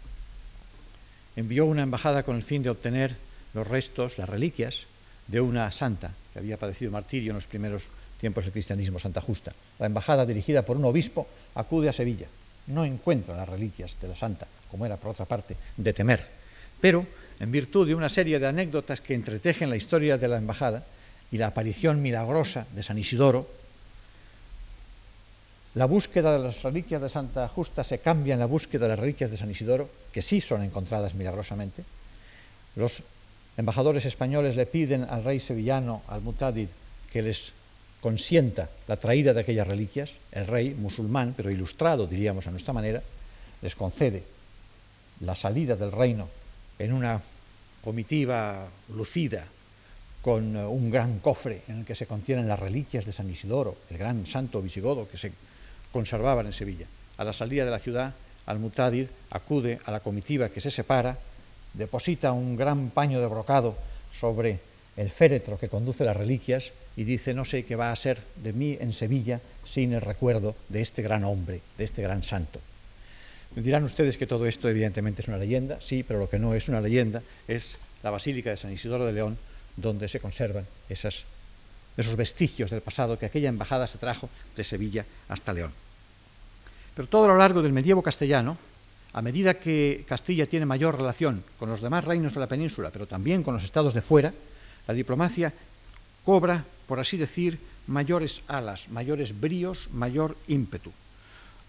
[1.35, 3.15] Envió una embajada con el fin de obtener
[3.53, 4.85] los restos, las reliquias,
[5.27, 7.83] de una santa que había padecido martirio en los primeros
[8.19, 9.53] tiempos del cristianismo, Santa Justa.
[9.79, 12.27] La embajada, dirigida por un obispo, acude a Sevilla.
[12.67, 16.25] No encuentra las reliquias de la santa, como era por otra parte de temer.
[16.81, 17.05] Pero,
[17.39, 20.83] en virtud de una serie de anécdotas que entretejen la historia de la embajada
[21.31, 23.49] y la aparición milagrosa de San Isidoro,
[25.75, 28.99] la búsqueda de las reliquias de Santa Justa se cambia en la búsqueda de las
[28.99, 31.83] reliquias de San Isidoro, que sí son encontradas milagrosamente.
[32.77, 33.03] Los
[33.57, 36.69] embajadores españoles le piden al rey sevillano, al Mutadid,
[37.11, 37.51] que les
[37.99, 40.15] consienta la traída de aquellas reliquias.
[40.31, 43.03] El rey, musulmán, pero ilustrado, diríamos a nuestra manera,
[43.61, 44.23] les concede
[45.21, 46.29] la salida del reino
[46.79, 47.21] en una
[47.83, 49.45] comitiva lucida
[50.21, 53.97] con un gran cofre en el que se contienen las reliquias de San Isidoro, el
[53.97, 55.31] gran santo visigodo que se
[55.95, 56.87] conservaban en Sevilla.
[57.15, 58.11] A la salida de la ciudad,
[58.47, 61.15] Al-Mutadid acude a la comitiva que se separa,
[61.71, 63.77] deposita un gran paño de brocado
[64.11, 64.59] sobre
[64.97, 68.51] el féretro que conduce las reliquias y dice, no sé qué va a ser de
[68.51, 72.59] mí en Sevilla sin el recuerdo de este gran hombre, de este gran santo.
[73.55, 76.55] Me dirán ustedes que todo esto evidentemente es una leyenda, sí, pero lo que no
[76.55, 79.37] es una leyenda es la Basílica de San Isidoro de León,
[79.77, 81.23] donde se conservan esas,
[81.95, 85.84] esos vestigios del pasado que aquella embajada se trajo de Sevilla hasta León.
[86.95, 88.57] Pero todo a lo largo del medievo castellano,
[89.13, 93.05] a medida que Castilla tiene mayor relación con los demás reinos de la península, pero
[93.05, 94.33] también con los estados de fuera,
[94.87, 95.53] la diplomacia
[96.23, 100.91] cobra, por así decir, mayores alas, mayores bríos, mayor ímpetu.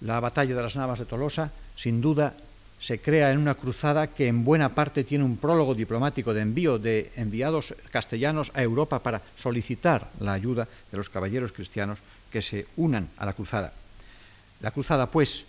[0.01, 2.35] La batalla de las Navas de Tolosa, sin duda,
[2.79, 6.79] se crea en una cruzada que en buena parte tiene un prólogo diplomático de envío
[6.79, 12.67] de enviados castellanos a Europa para solicitar la ayuda de los caballeros cristianos que se
[12.77, 13.73] unan a la cruzada.
[14.61, 15.45] La cruzada, pues,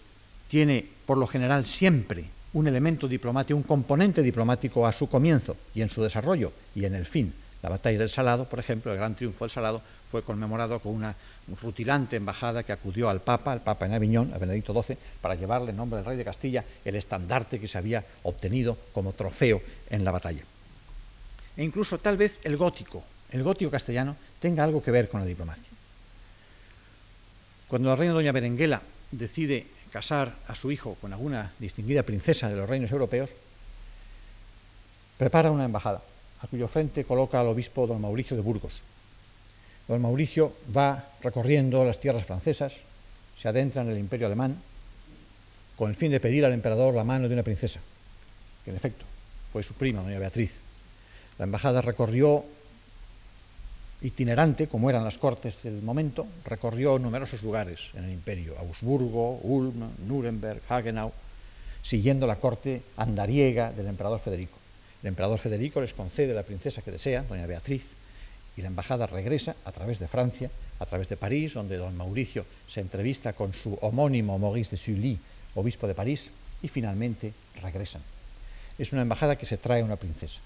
[0.47, 5.81] tiene por lo general siempre un elemento diplomático, un componente diplomático a su comienzo y
[5.81, 7.33] en su desarrollo y en el fin.
[7.61, 11.15] La batalla del Salado, por ejemplo, el gran triunfo del Salado, fue conmemorado con una
[11.61, 15.71] rutilante embajada que acudió al Papa, al Papa en Aviñón, a Benedicto XII, para llevarle
[15.71, 20.03] en nombre del rey de Castilla el estandarte que se había obtenido como trofeo en
[20.03, 20.43] la batalla.
[21.55, 25.25] E incluso tal vez el gótico, el gótico castellano, tenga algo que ver con la
[25.25, 25.63] diplomacia.
[27.67, 32.55] Cuando la reina doña Berenguela decide casar a su hijo con alguna distinguida princesa de
[32.55, 33.31] los reinos europeos,
[35.17, 36.01] prepara una embajada,
[36.41, 38.81] a cuyo frente coloca al obispo don Mauricio de Burgos,
[39.87, 42.75] Don Mauricio va recorriendo las tierras francesas,
[43.37, 44.57] se adentra en el imperio alemán,
[45.77, 47.79] con el fin de pedir al emperador la mano de una princesa,
[48.65, 49.05] que en efecto
[49.53, 50.59] fue su prima, doña Beatriz.
[51.39, 52.43] La embajada recorrió
[54.01, 59.89] itinerante, como eran las cortes del momento, recorrió numerosos lugares en el imperio, Augsburgo, Ulm,
[60.07, 61.11] Nuremberg, Hagenau,
[61.81, 64.57] siguiendo la corte andariega del emperador Federico.
[65.01, 67.83] El emperador Federico les concede la princesa que desea, doña Beatriz,
[68.55, 72.45] y la embajada regresa a través de Francia, a través de París, donde don Mauricio
[72.67, 75.19] se entrevista con su homónimo Maurice de Sully,
[75.55, 76.29] obispo de París,
[76.61, 78.01] y finalmente regresan.
[78.77, 80.39] Es una embajada que se trae una princesa,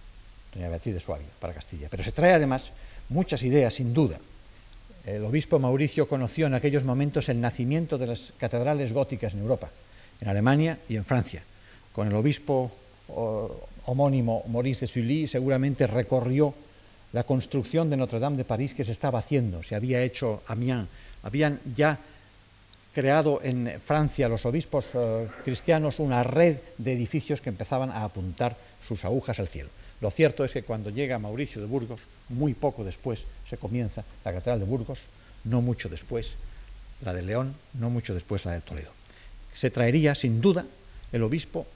[0.54, 2.72] doña Beatriz de Suabia, para Castilla, pero se trae además
[3.10, 4.20] muchas ideas, sin duda.
[5.06, 9.70] El obispo Mauricio conoció en aquellos momentos el nacimiento de las catedrales góticas en Europa,
[10.20, 11.42] en Alemania y en Francia.
[11.92, 12.72] Con el obispo
[13.86, 16.54] homónimo Maurice de Sully seguramente recorrió
[17.14, 20.88] la construcción de Notre Dame de París que se estaba haciendo, se había hecho Amiens,
[21.24, 22.00] habían ya
[22.94, 28.56] creado en Francia los obispos eh, cristianos una red de edificios que empezaban a apuntar
[28.86, 29.70] sus agujas al cielo.
[30.02, 34.34] Lo cierto es que cuando llega Mauricio de Burgos, muy poco después se comienza la
[34.34, 35.04] Catedral de Burgos,
[35.44, 36.34] no mucho después
[37.02, 38.92] la de León, no mucho después la de Toledo.
[39.54, 40.66] Se traería, sin duda,
[41.12, 41.68] el obispo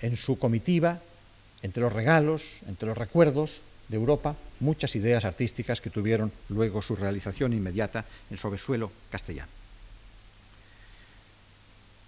[0.00, 1.00] en su comitiva
[1.62, 6.96] entre los regalos, entre los recuerdos de Europa, muchas ideas artísticas que tuvieron luego su
[6.96, 9.50] realización inmediata en sobresuelo castellano.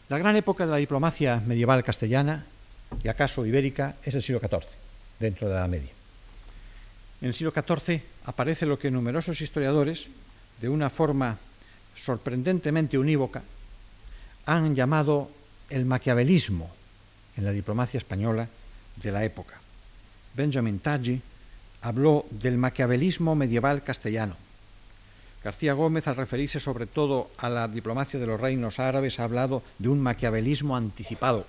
[0.09, 2.47] La gran época de la diplomacia medieval castellana
[3.03, 4.67] y acaso ibérica es el siglo XIV,
[5.19, 5.91] dentro de la Media.
[7.21, 10.07] En el siglo XIV aparece lo que numerosos historiadores,
[10.61, 11.39] de una forma
[11.95, 13.43] sorprendentemente unívoca,
[14.47, 15.31] han llamado
[15.69, 16.71] el maquiavelismo
[17.37, 18.49] en la diplomacia española
[18.97, 19.55] de la época.
[20.35, 21.21] Benjamin Taggi
[21.83, 24.37] habló del maquiavelismo medieval castellano.
[25.43, 29.63] García Gómez, al referirse sobre todo a la diplomacia de los reinos árabes, ha hablado
[29.79, 31.47] de un maquiavelismo anticipado.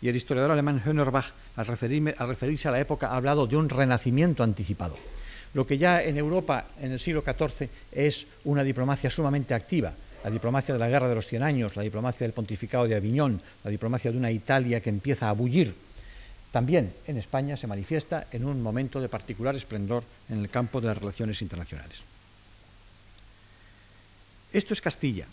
[0.00, 3.68] Y el historiador alemán Hönnerbach, al, al referirse a la época, ha hablado de un
[3.68, 4.96] renacimiento anticipado.
[5.54, 10.30] Lo que ya en Europa en el siglo XIV es una diplomacia sumamente activa, la
[10.30, 13.70] diplomacia de la Guerra de los Cien Años, la diplomacia del Pontificado de Aviñón, la
[13.70, 15.74] diplomacia de una Italia que empieza a bullir
[16.50, 20.88] también en España se manifiesta en un momento de particular esplendor en el campo de
[20.88, 22.00] las relaciones internacionales.
[24.52, 25.26] Esto es Castilla.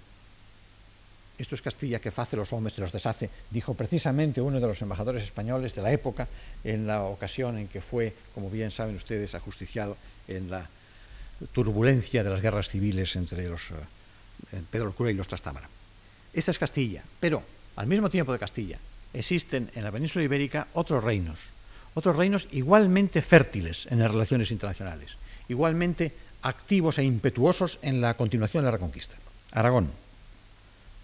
[1.38, 4.82] Esto es Castilla que face los hombres y los deshace, dijo precisamente uno de los
[4.82, 6.28] embajadores españoles de la época
[6.64, 10.70] en la ocasión en que fue, como bien saben ustedes, ajusticiado en la
[11.52, 15.68] turbulencia de las guerras civiles entre los eh, Pedro el Cura y los Trastámara.
[16.34, 17.44] Esta es Castilla, pero
[17.76, 18.80] al mismo tiempo de Castilla,
[19.14, 21.40] existen en la península ibérica otros reinos,
[21.94, 25.18] otros reinos igualmente fértiles en las relaciones internacionales,
[25.50, 29.18] igualmente activos e impetuosos en la continuación de la reconquista.
[29.52, 30.05] Aragón.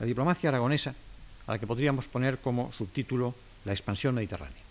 [0.01, 0.95] La diplomacia aragonesa,
[1.45, 3.35] a la que podríamos poner como subtítulo
[3.65, 4.63] la expansión mediterránea.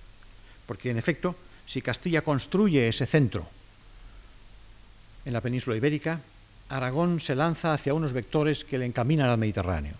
[0.67, 3.47] Porque, en efecto, si Castilla construye ese centro
[5.25, 6.19] en la península ibérica,
[6.69, 9.95] Aragón se lanza hacia unos vectores que le encaminan al Mediterráneo.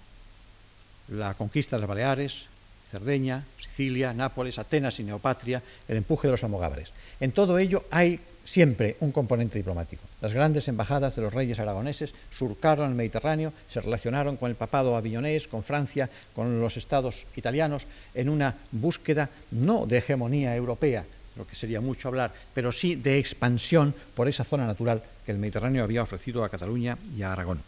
[1.11, 2.47] La conquista de las Baleares,
[2.91, 6.93] Cerdeña, Sicilia, Nápoles, Atenas y Neopatria, el empuje de los almogávares.
[7.21, 10.03] En todo ello hay siempre un componente diplomático.
[10.21, 14.97] Las grandes embajadas de los reyes aragoneses surcaron el Mediterráneo, se relacionaron con el papado
[14.97, 21.05] aviñonés, con Francia, con los estados italianos, en una búsqueda no de hegemonía europea,
[21.37, 25.39] lo que sería mucho hablar, pero sí de expansión por esa zona natural que el
[25.39, 27.63] Mediterráneo había ofrecido a Cataluña y a Aragón.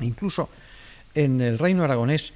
[0.00, 0.48] E incluso
[1.14, 2.32] en el reino aragonés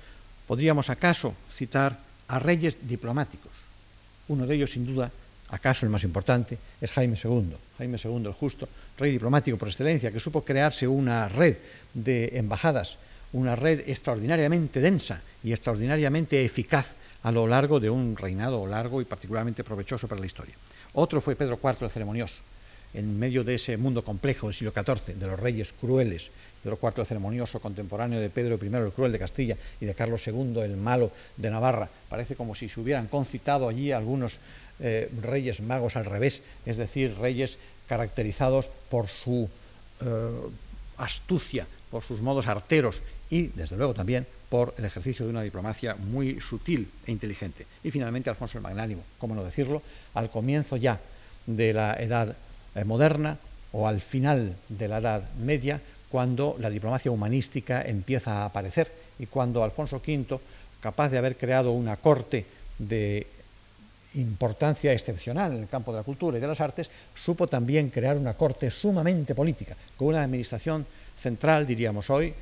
[0.47, 1.99] podríamos acaso citar
[2.29, 3.53] a reyes diplomáticos.
[4.29, 5.11] Uno de ellos, sin duda,
[5.49, 7.55] acaso el más importante, es Jaime II.
[7.79, 8.69] Jaime II el Justo,
[8.99, 11.57] rey diplomático por excelencia, que supo crearse una red
[11.95, 12.99] de embajadas
[13.33, 19.05] una red extraordinariamente densa y extraordinariamente eficaz a lo largo de un reinado largo y
[19.05, 20.55] particularmente provechoso para la historia.
[20.95, 22.43] Otro fue Pedro IV el Ceremonioso,
[22.95, 26.31] en medio de ese mundo complejo del siglo XIV, de los reyes crueles,
[26.63, 30.27] Pedro IV el Ceremonioso, contemporáneo de Pedro I el Cruel de Castilla y de Carlos
[30.27, 31.89] II el Malo de Navarra.
[32.09, 34.39] Parece como si se hubieran concitado allí algunos
[34.81, 37.59] eh, reyes magos al revés, es decir, reyes
[37.89, 39.49] caracterizados por su
[40.01, 40.31] eh,
[40.99, 45.95] astucia, por sus modos arteros y, desde luego, también por el ejercicio de una diplomacia
[45.95, 47.67] muy sutil e inteligente.
[47.85, 49.83] Y finalmente Alfonso el Magnánimo, cómo no decirlo,
[50.15, 51.01] al comienzo ya
[51.47, 52.37] de la Edad
[52.75, 53.39] eh, Moderna
[53.73, 59.27] o al final de la Edad Media, cuando la diplomacia humanística empieza a aparecer y
[59.27, 60.41] cuando Alfonso V,
[60.81, 62.47] capaz de haber creado una corte
[62.79, 63.27] de
[64.15, 68.17] importancia excepcional en el campo de la cultura y de las artes, supo también crear
[68.17, 70.87] una corte sumamente política, con una administración
[71.21, 72.33] central, diríamos hoy,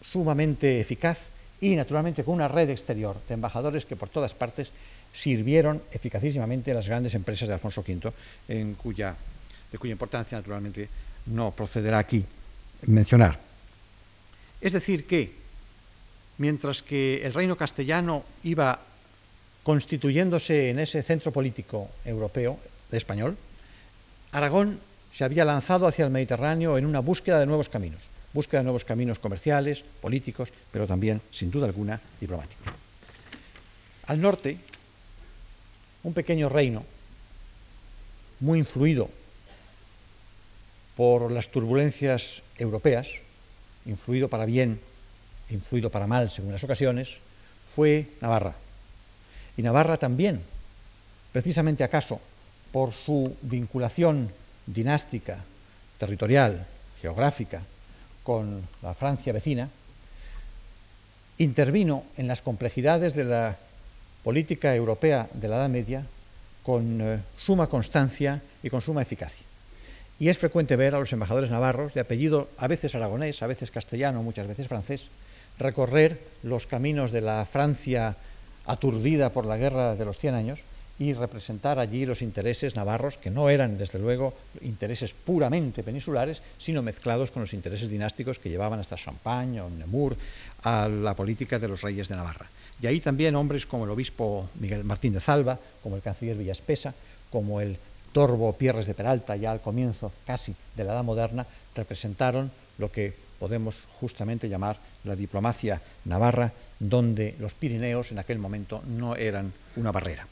[0.00, 1.18] sumamente eficaz
[1.60, 4.72] y naturalmente con una red exterior de embajadores que por todas partes
[5.12, 8.12] sirvieron eficacísimamente a las grandes empresas de Alfonso V,
[8.48, 9.14] en cuya,
[9.70, 10.88] de cuya importancia naturalmente
[11.26, 12.24] no procederá aquí
[12.86, 13.38] mencionar.
[14.60, 15.32] Es decir, que
[16.38, 18.80] mientras que el reino castellano iba
[19.62, 22.58] constituyéndose en ese centro político europeo,
[22.90, 23.36] español,
[24.32, 24.80] Aragón
[25.12, 28.84] se había lanzado hacia el Mediterráneo en una búsqueda de nuevos caminos búsqueda de nuevos
[28.84, 32.66] caminos comerciales, políticos, pero también, sin duda alguna, diplomáticos.
[34.06, 34.56] Al norte,
[36.02, 36.84] un pequeño reino,
[38.40, 39.08] muy influido
[40.96, 43.08] por las turbulencias europeas,
[43.86, 44.80] influido para bien,
[45.50, 47.18] influido para mal según las ocasiones,
[47.74, 48.54] fue Navarra.
[49.62, 50.40] Y Navarra también,
[51.30, 52.18] precisamente acaso
[52.72, 54.28] por su vinculación
[54.66, 55.38] dinástica,
[55.98, 56.66] territorial,
[57.00, 57.62] geográfica,
[58.24, 59.68] con la Francia vecina,
[61.38, 63.56] intervino en las complejidades de la
[64.24, 66.02] política europea de la Edad Media
[66.64, 69.46] con eh, suma constancia y con suma eficacia.
[70.18, 73.70] Y es frecuente ver a los embajadores navarros, de apellido a veces aragonés, a veces
[73.70, 75.06] castellano, muchas veces francés,
[75.56, 78.16] recorrer los caminos de la Francia
[78.66, 80.60] aturdida por la guerra de los Cien Años
[80.98, 86.82] y representar allí los intereses navarros, que no eran, desde luego, intereses puramente peninsulares, sino
[86.82, 90.16] mezclados con los intereses dinásticos que llevaban hasta Champagne o Nemur
[90.62, 92.46] a la política de los reyes de Navarra.
[92.80, 96.94] Y ahí también hombres como el obispo Miguel Martín de Zalba, como el canciller Villaspesa,
[97.30, 97.76] como el
[98.12, 103.14] Torbo Pierres de Peralta, ya al comienzo casi de la Edad Moderna, representaron lo que
[103.38, 106.52] podemos justamente llamar la diplomacia navarra,
[106.88, 110.26] donde los Pirineos en aquel momento no eran una barrera.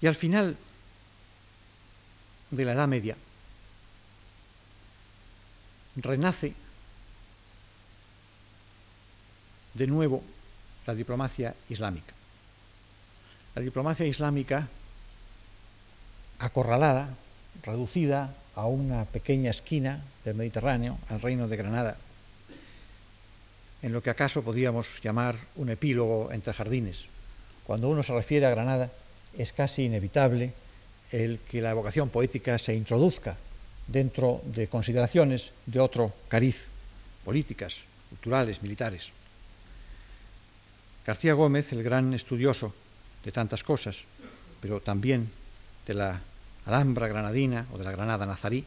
[0.00, 0.56] Y al final
[2.50, 3.16] de la Edad Media
[5.96, 6.54] renace
[9.74, 10.22] de nuevo
[10.86, 12.14] la diplomacia islámica.
[13.54, 14.68] La diplomacia islámica
[16.38, 17.10] acorralada,
[17.62, 21.98] reducida a una pequeña esquina del Mediterráneo, al reino de Granada,
[23.82, 27.06] en lo que acaso podríamos llamar un epílogo entre jardines.
[27.64, 28.90] Cuando uno se refiere a Granada,
[29.36, 30.52] es casi inevitable
[31.12, 33.36] el que la vocación poética se introduzca
[33.86, 36.68] dentro de consideraciones de otro cariz,
[37.24, 39.08] políticas, culturales, militares.
[41.06, 42.74] García Gómez, el gran estudioso
[43.24, 44.04] de tantas cosas,
[44.60, 45.30] pero también
[45.86, 46.20] de la
[46.66, 48.64] Alhambra granadina o de la Granada nazarí,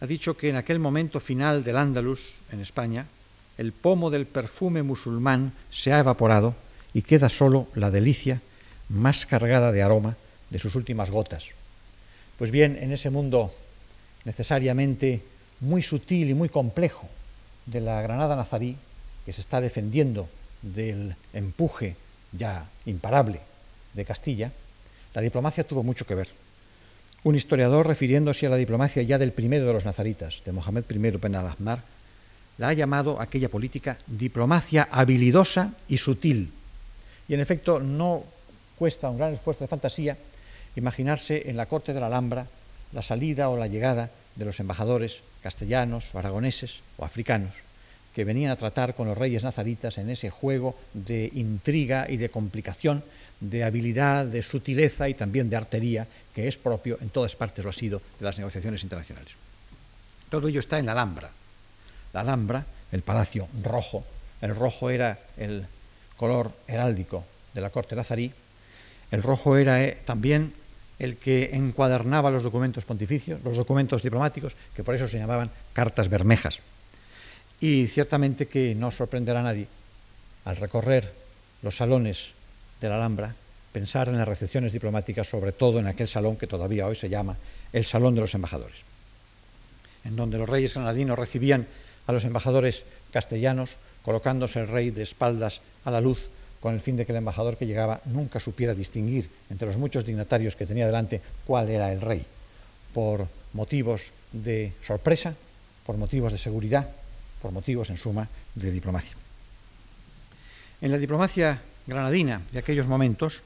[0.00, 3.06] ha dicho que en aquel momento final del Andalus, en España,
[3.58, 6.54] el pomo del perfume musulmán se ha evaporado
[6.94, 8.40] y queda solo la delicia
[8.88, 10.16] más cargada de aroma
[10.50, 11.48] de sus últimas gotas.
[12.38, 13.52] Pues bien, en ese mundo
[14.24, 15.22] necesariamente
[15.60, 17.08] muy sutil y muy complejo
[17.66, 18.76] de la Granada nazarí,
[19.26, 20.28] que se está defendiendo
[20.62, 21.96] del empuje
[22.32, 23.40] ya imparable
[23.94, 24.52] de Castilla,
[25.14, 26.28] la diplomacia tuvo mucho que ver.
[27.24, 30.98] Un historiador, refiriéndose a la diplomacia ya del primero de los nazaritas, de Mohamed I
[31.18, 31.82] Ben al-Ahmar,
[32.58, 36.52] la ha llamado aquella política diplomacia habilidosa y sutil.
[37.28, 38.24] Y en efecto no
[38.76, 40.16] cuesta un gran esfuerzo de fantasía
[40.76, 42.46] imaginarse en la corte de la Alhambra
[42.92, 47.54] la salida o la llegada de los embajadores castellanos o aragoneses o africanos
[48.14, 52.30] que venían a tratar con los reyes nazaritas en ese juego de intriga y de
[52.30, 53.04] complicación,
[53.38, 57.70] de habilidad, de sutileza y también de artería que es propio, en todas partes lo
[57.70, 59.32] ha sido, de las negociaciones internacionales.
[60.30, 61.30] Todo ello está en la Alhambra.
[62.18, 64.04] La Alhambra, el palacio rojo,
[64.42, 65.64] el rojo era el
[66.16, 68.32] color heráldico de la corte nazarí,
[69.12, 70.52] el rojo era eh, también
[70.98, 76.08] el que encuadernaba los documentos pontificios, los documentos diplomáticos, que por eso se llamaban cartas
[76.08, 76.58] bermejas.
[77.60, 79.68] Y ciertamente que no sorprenderá a nadie
[80.44, 81.12] al recorrer
[81.62, 82.32] los salones
[82.80, 83.32] de la Alhambra
[83.72, 87.36] pensar en las recepciones diplomáticas, sobre todo en aquel salón que todavía hoy se llama
[87.72, 88.78] el Salón de los Embajadores,
[90.04, 91.66] en donde los reyes granadinos recibían
[92.08, 96.30] a los embajadores castellanos, colocándose el rey de espaldas a la luz
[96.60, 100.04] con el fin de que el embajador que llegaba nunca supiera distinguir entre los muchos
[100.04, 102.24] dignatarios que tenía delante cuál era el rey,
[102.94, 105.34] por motivos de sorpresa,
[105.86, 106.88] por motivos de seguridad,
[107.40, 109.14] por motivos, en suma, de diplomacia.
[110.80, 113.42] En la diplomacia granadina de aquellos momentos,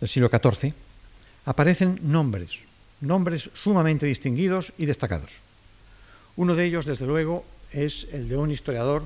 [0.00, 0.72] del siglo XIV,
[1.44, 2.60] aparecen nombres,
[3.00, 5.30] nombres sumamente distinguidos y destacados.
[6.36, 9.04] Uno de ellos, desde luego, es el de un historiador,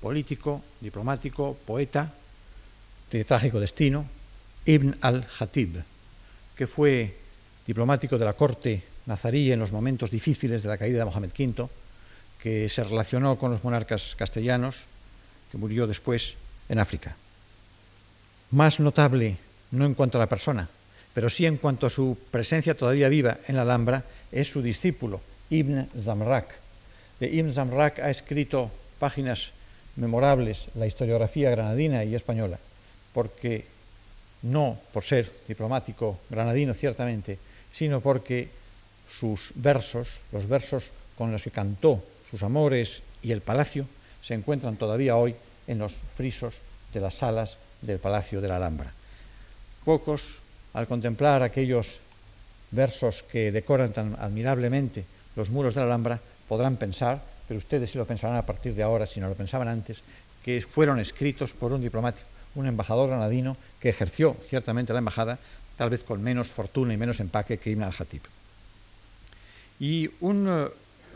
[0.00, 2.12] político, diplomático, poeta,
[3.10, 4.06] de trágico destino,
[4.64, 5.82] Ibn al-Hatib,
[6.56, 7.16] que fue
[7.66, 11.68] diplomático de la corte nazarí en los momentos difíciles de la caída de Mohamed V,
[12.40, 14.76] que se relacionó con los monarcas castellanos,
[15.50, 16.34] que murió después
[16.68, 17.14] en África.
[18.50, 19.36] Más notable,
[19.70, 20.68] no en cuanto a la persona,
[21.14, 25.20] pero sí en cuanto a su presencia todavía viva en la Alhambra, es su discípulo,
[25.50, 26.61] Ibn Zamrak.
[27.20, 29.52] De Ibn Zamrak ha escrito páginas
[29.96, 32.58] memorables la historiografía granadina y española
[33.12, 33.64] porque
[34.42, 37.38] no por ser diplomático granadino ciertamente,
[37.72, 38.48] sino porque
[39.08, 43.86] sus versos, los versos con los que cantó sus amores y el palacio,
[44.22, 45.34] se encuentran todavía hoy
[45.66, 46.54] en los frisos
[46.92, 48.92] de las salas del Palacio de la Alhambra.
[49.84, 50.40] Pocos,
[50.74, 52.00] al contemplar aquellos
[52.70, 55.04] versos que decoran tan admirablemente
[55.36, 56.20] los muros de la Alhambra,
[56.52, 59.68] podrán pensar, pero ustedes sí lo pensarán a partir de ahora, si no lo pensaban
[59.68, 60.02] antes,
[60.44, 65.38] que fueron escritos por un diplomático un embajador granadino que ejerció ciertamente la embajada,
[65.78, 68.20] tal vez con menos fortuna y menos empaque que Ibn al-Hatib.
[69.80, 70.68] Y un eh,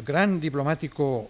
[0.02, 1.28] gran diplomático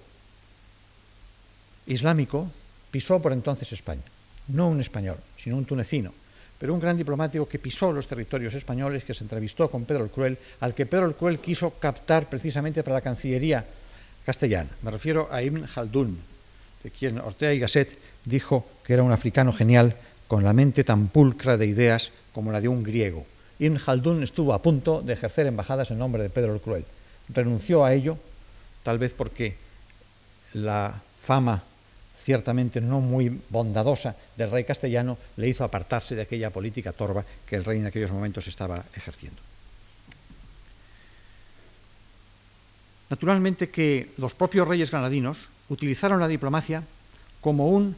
[1.88, 2.48] islámico
[2.92, 4.06] pisó por entonces España,
[4.54, 6.14] no un español, sino un tunecino,
[6.60, 10.10] pero un gran diplomático que pisó los territorios españoles, que se entrevistó con Pedro el
[10.10, 13.66] Cruel, al que Pedro el Cruel quiso captar precisamente para la Cancillería
[14.26, 14.70] castellana.
[14.82, 16.18] Me refiero a Ibn Khaldun,
[16.82, 19.96] de quien Ortega y Gasset dijo que era un africano genial
[20.26, 23.24] con la mente tan pulcra de ideas como la de un griego.
[23.60, 26.84] Ibn Khaldun estuvo a punto de ejercer embajadas en nombre de Pedro el Cruel.
[27.28, 28.18] Renunció a ello,
[28.82, 29.56] tal vez porque
[30.52, 31.62] la fama
[32.22, 37.54] ciertamente no muy bondadosa del rey castellano le hizo apartarse de aquella política torva que
[37.54, 39.45] el rey en aquellos momentos estaba ejerciendo.
[43.08, 46.82] Naturalmente que los propios reyes granadinos utilizaron la diplomacia
[47.40, 47.96] como un,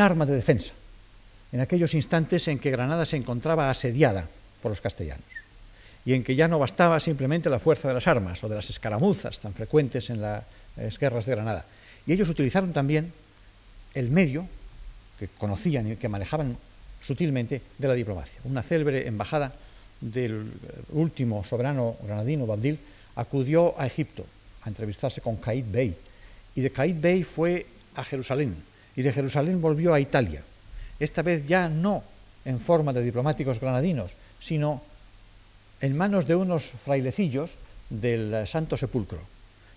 [0.00, 0.72] arma de defensa
[1.52, 4.28] en aquellos instantes en que Granada se encontraba asediada
[4.62, 5.24] por los castellanos
[6.04, 8.70] y en que ya no bastaba simplemente la fuerza de las armas o de las
[8.70, 10.44] escaramuzas tan frecuentes en las
[10.98, 11.64] guerras de Granada.
[12.06, 13.12] Y ellos utilizaron también
[13.94, 14.46] el medio
[15.18, 16.56] que conocían y que manejaban
[17.00, 18.40] sutilmente de la diplomacia.
[18.44, 19.52] Una célebre embajada
[20.00, 20.50] del
[20.92, 22.78] último soberano granadino, Babdil,
[23.16, 24.24] acudió a Egipto
[24.62, 25.96] a entrevistarse con Caid Bey.
[26.54, 28.56] Y de Caid Bey fue a Jerusalén
[28.96, 30.42] y de Jerusalén volvió a Italia,
[30.98, 32.02] esta vez ya no
[32.44, 34.82] en forma de diplomáticos granadinos, sino
[35.80, 37.56] en manos de unos frailecillos
[37.88, 39.20] del Santo Sepulcro,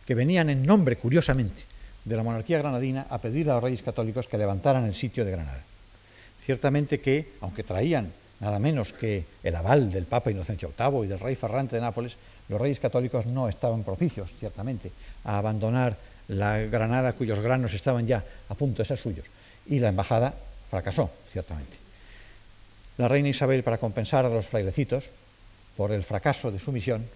[0.05, 1.63] que venían en nombre, curiosamente,
[2.03, 5.31] de la monarquía granadina a pedir a los reyes católicos que levantaran el sitio de
[5.31, 5.63] Granada.
[6.41, 8.11] Ciertamente que, aunque traían
[8.43, 12.17] nada menos que el aval del Papa Inocencio VIII y del rey Ferrante de Nápoles,
[12.49, 14.91] los reyes católicos no estaban propicios, ciertamente,
[15.23, 15.95] a abandonar
[16.27, 19.25] la Granada cuyos granos estaban ya a punto de ser suyos.
[19.65, 20.33] Y la embajada
[20.69, 21.77] fracasó, ciertamente.
[22.97, 25.09] La reina Isabel, para compensar a los frailecitos
[25.77, 27.07] por el fracaso de su misión,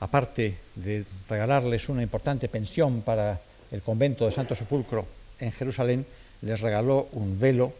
[0.00, 3.40] aparte de regalarles una importante pensión para
[3.70, 5.06] el convento de Santo Sepulcro
[5.40, 6.04] en Jerusalén,
[6.42, 7.72] les regaló un velo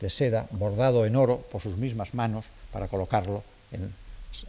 [0.00, 3.42] de seda bordado en oro por sus mismas manos para colocarlo
[3.72, 3.92] en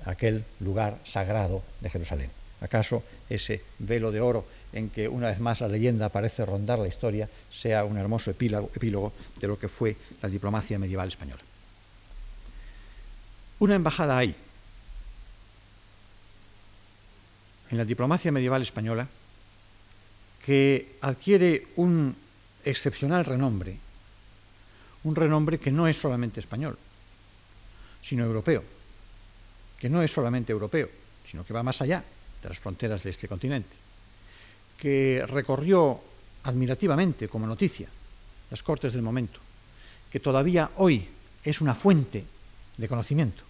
[0.05, 2.31] aquel lugar sagrado de Jerusalén.
[2.61, 6.87] ¿Acaso ese velo de oro en que una vez más la leyenda parece rondar la
[6.87, 11.41] historia sea un hermoso epílogo, de lo que fue la diplomacia medieval española.
[13.59, 14.35] Una embajada hay
[17.71, 19.07] en la diplomacia medieval española
[20.45, 22.15] que adquiere un
[22.63, 23.77] excepcional renombre,
[25.03, 26.77] un renombre que no es solamente español,
[28.01, 28.63] sino europeo,
[29.77, 30.89] que no es solamente europeo,
[31.25, 32.03] sino que va más allá
[32.41, 33.89] de las fronteras de este continente
[34.79, 35.99] que recorrió
[36.43, 37.89] admirativamente como noticia
[38.49, 39.39] las Cortes del momento,
[40.09, 41.07] que todavía hoy
[41.43, 42.23] es una fuente
[42.77, 43.43] de conocimiento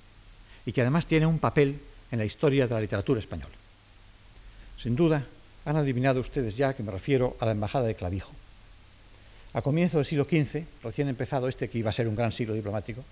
[0.65, 1.79] y que además tiene un papel
[2.11, 3.53] en la historia de la literatura española.
[4.77, 5.25] Sin duda,
[5.65, 8.33] han adivinado ustedes ya que me refiero a la Embajada de Clavijo.
[9.53, 12.53] A comienzos del siglo XV, recién empezado este que iba a ser un gran siglo
[12.53, 13.03] diplomático,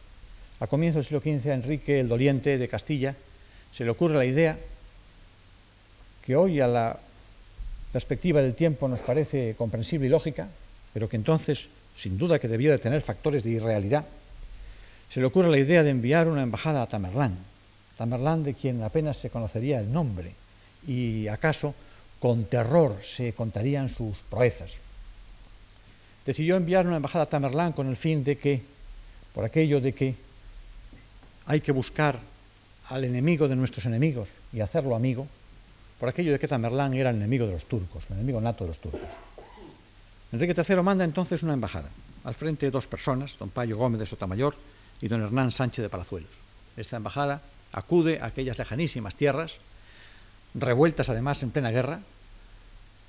[0.59, 3.15] a comienzos del siglo XV a Enrique el Doliente de Castilla
[3.73, 4.57] se le ocurre la idea
[6.25, 6.99] que hoy a la
[7.91, 10.47] perspectiva del tiempo nos parece comprensible y lógica,
[10.93, 14.05] pero que entonces sin duda que debía de tener factores de irrealidad,
[15.09, 17.38] se le ocurre la idea de enviar una embajada a Tamerlán,
[17.97, 20.33] Tamerlán de quien apenas se conocería el nombre
[20.85, 21.73] y acaso
[22.19, 24.77] con terror se contarían sus proezas.
[26.28, 28.61] Decidió enviar una embajada a Tamerlán con el fin de que,
[29.34, 30.13] por aquello de que
[31.45, 32.19] hay que buscar
[32.89, 35.25] al enemigo de nuestros enemigos y hacerlo amigo,
[35.97, 38.67] por aquello de que Tamerlán era el enemigo de los turcos, el enemigo nato de
[38.67, 39.07] los turcos.
[40.34, 41.89] Enrique III manda entonces una embajada,
[42.25, 44.53] al frente de dos personas, don Payo Gómez de Sotamayor
[44.99, 46.41] y don Hernán Sánchez de Palazuelos.
[46.75, 49.59] Esta embajada acude a aquellas lejanísimas tierras,
[50.55, 52.01] revueltas además en plena guerra,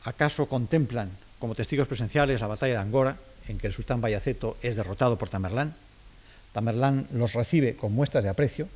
[0.04, 3.16] acaso contemplan como testigos presenciales la batalla de Angora,
[3.48, 5.74] en que el sultán Bayaceto es derrotado por Tamerlán.
[6.52, 8.68] Tamerlán los recibe con muestras de aprecio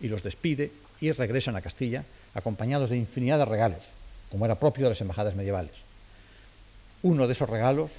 [0.00, 2.04] y los despide y regresan a Castilla,
[2.34, 3.90] acompañados de infinidad de regalos,
[4.30, 5.72] como era propio de las embajadas medievales.
[7.02, 7.90] Uno de esos regalos,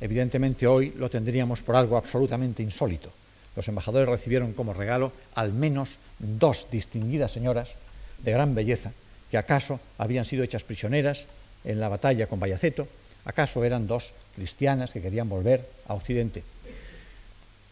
[0.00, 3.10] evidentemente hoy lo tendríamos por algo absolutamente insólito.
[3.56, 7.74] Los embajadores recibieron como regalo al menos dos distinguidas señoras
[8.22, 8.92] de gran belleza,
[9.30, 11.26] que acaso habían sido hechas prisioneras
[11.64, 12.86] en la batalla con Bayaceto,
[13.24, 16.42] acaso eran dos cristianas que querían volver a Occidente,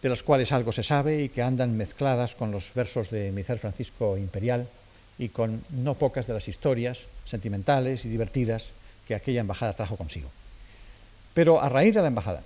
[0.03, 3.59] de las cuales algo se sabe y que andan mezcladas con los versos de Micer
[3.59, 4.69] Francisco Imperial
[5.19, 8.69] y con no pocas de las historias sentimentales y divertidas
[9.07, 10.29] que aquella embajada trajo consigo.
[11.35, 12.43] Pero a raíz de la embajada,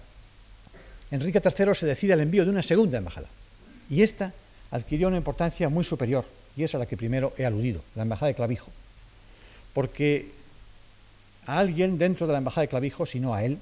[1.10, 3.28] Enrique III se decide al envío de una segunda embajada.
[3.88, 4.32] Y esta
[4.70, 6.24] adquirió una importancia muy superior,
[6.56, 8.70] y es a la que primero he aludido, la embajada de Clavijo.
[9.72, 10.30] Porque
[11.46, 13.58] a alguien dentro de la embajada de Clavijo, si no a él,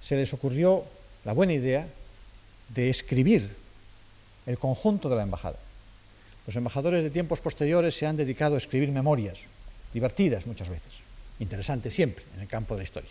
[0.00, 0.84] se les ocurrió
[1.24, 1.86] la buena idea
[2.74, 3.48] de escribir
[4.46, 5.58] el conjunto de la embajada.
[6.46, 9.38] Los embajadores de tiempos posteriores se han dedicado a escribir memorias,
[9.94, 10.92] divertidas muchas veces,
[11.38, 13.10] interesantes siempre en el campo de la historia.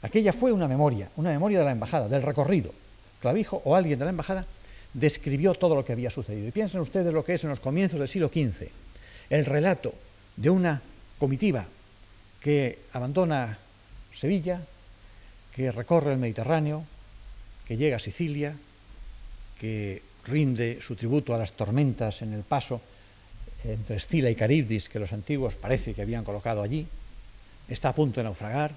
[0.00, 2.72] Aquella fue una memoria, una memoria de la embajada, del recorrido.
[3.20, 4.46] Clavijo o alguien de la embajada
[4.94, 6.48] describió todo lo que había sucedido.
[6.48, 8.68] Y piensen ustedes lo que es en los comienzos del siglo XV,
[9.30, 9.94] el relato
[10.36, 10.82] de una
[11.18, 11.66] comitiva
[12.42, 13.58] que abandona
[14.12, 14.60] Sevilla,
[15.54, 16.84] que recorre el Mediterráneo,
[17.66, 18.56] que llega a Sicilia,
[19.58, 22.80] que rinde su tributo a las tormentas en el paso
[23.64, 26.86] entre Escila y Caribdis que los antiguos parece que habían colocado allí,
[27.68, 28.72] está a punto de naufragar,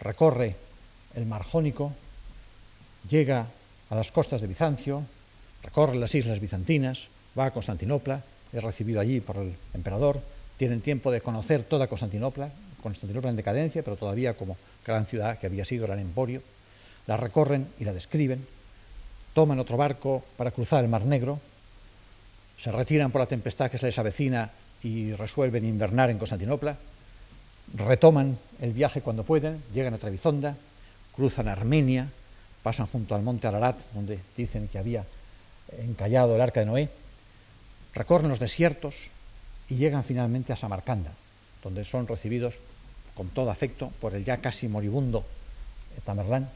[0.00, 0.56] recorre
[1.14, 1.92] el Mar Jónico,
[3.08, 3.46] llega
[3.90, 5.02] a las costas de Bizancio,
[5.62, 7.08] recorre las islas bizantinas,
[7.38, 8.22] va a Constantinopla,
[8.52, 10.20] es recibido allí por el emperador,
[10.56, 12.50] tienen tiempo de conocer toda Constantinopla,
[12.82, 16.42] Constantinopla en decadencia, pero todavía como gran ciudad que había sido gran emporio,
[17.06, 18.46] la recorren y la describen,
[19.32, 21.40] toman otro barco para cruzar el Mar Negro,
[22.58, 24.50] se retiran por la tempestad que se les avecina
[24.82, 26.76] y resuelven invernar en Constantinopla,
[27.74, 30.56] retoman el viaje cuando pueden, llegan a Trebizonda,
[31.14, 32.08] cruzan Armenia,
[32.62, 35.04] pasan junto al monte Ararat, donde dicen que había
[35.78, 36.88] encallado el arca de Noé,
[37.94, 39.10] recorren los desiertos
[39.68, 41.12] y llegan finalmente a Samarcanda,
[41.62, 42.58] donde son recibidos
[43.14, 45.24] con todo afecto por el ya casi moribundo
[46.04, 46.48] Tamerlán,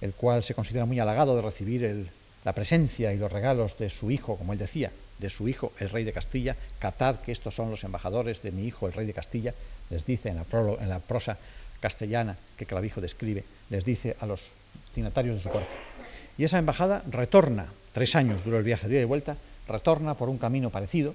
[0.00, 2.08] el cual se considera muy halagado de recibir
[2.44, 5.90] la presencia y los regalos de su hijo, como él decía, de su hijo, el
[5.90, 9.14] rey de Castilla, catad que estos son los embajadores de mi hijo, el rey de
[9.14, 9.54] Castilla,
[9.90, 10.44] les dice en la,
[10.80, 11.38] en la prosa
[11.80, 14.42] castellana que Clavijo describe, les dice a los
[14.94, 15.68] dignatarios de su corte.
[16.36, 19.36] Y esa embajada retorna, tres años duró el viaje de ida y vuelta,
[19.66, 21.14] retorna por un camino parecido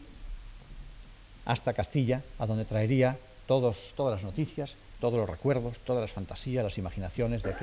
[1.45, 3.17] hasta Castilla, a donde traería
[3.47, 7.53] todas las noticias, todos los recuerdos, todas las fantasías, las imaginaciones de,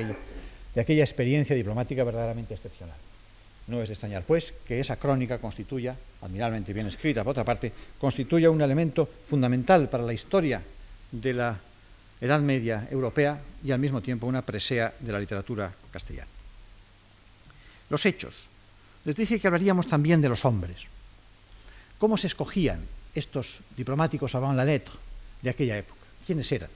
[0.75, 2.97] de aquella experiencia diplomática verdaderamente excepcional.
[3.69, 7.73] No es de extrañar, pues, que esa crónica constituya, admirablemente bien escrita, por otra parte,
[8.01, 10.63] constituya un elemento fundamental para la historia
[11.13, 11.59] de la
[12.21, 16.31] Edad Media europea y al mismo tiempo una presea de la literatura castellana.
[17.91, 18.49] Los hechos.
[19.05, 20.87] Les dije que hablaríamos también de los hombres.
[21.99, 22.81] ¿Cómo se escogían
[23.19, 24.95] estos diplomáticos avant la lettre
[25.43, 26.01] de aquella época?
[26.25, 26.71] ¿Quiénes eran?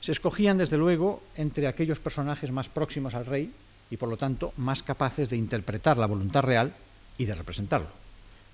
[0.00, 3.50] Se escogían, desde luego, entre aquellos personajes más próximos al rey,
[3.90, 6.74] y por lo tanto más capaces de interpretar la voluntad real
[7.16, 7.88] y de representarlo.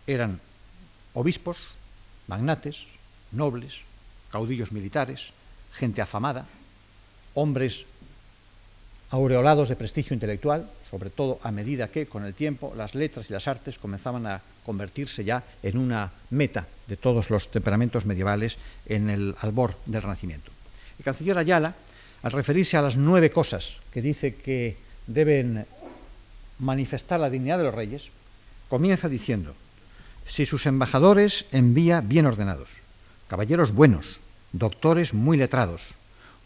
[0.06, 0.40] Eran
[1.12, 1.58] obispos,
[2.26, 2.86] magnates,
[3.32, 3.80] nobles,
[4.30, 5.30] caudillos militares,
[5.74, 6.46] gente afamada,
[7.34, 7.86] hombres
[9.14, 13.32] aureolados de prestigio intelectual, sobre todo a medida que con el tiempo las letras y
[13.32, 19.10] las artes comenzaban a convertirse ya en una meta de todos los temperamentos medievales en
[19.10, 20.50] el albor del Renacimiento.
[20.98, 21.74] El canciller Ayala,
[22.24, 25.64] al referirse a las nueve cosas que dice que deben
[26.58, 28.10] manifestar la dignidad de los reyes,
[28.68, 29.54] comienza diciendo,
[30.26, 32.70] si sus embajadores envía bien ordenados,
[33.28, 34.18] caballeros buenos,
[34.50, 35.94] doctores muy letrados,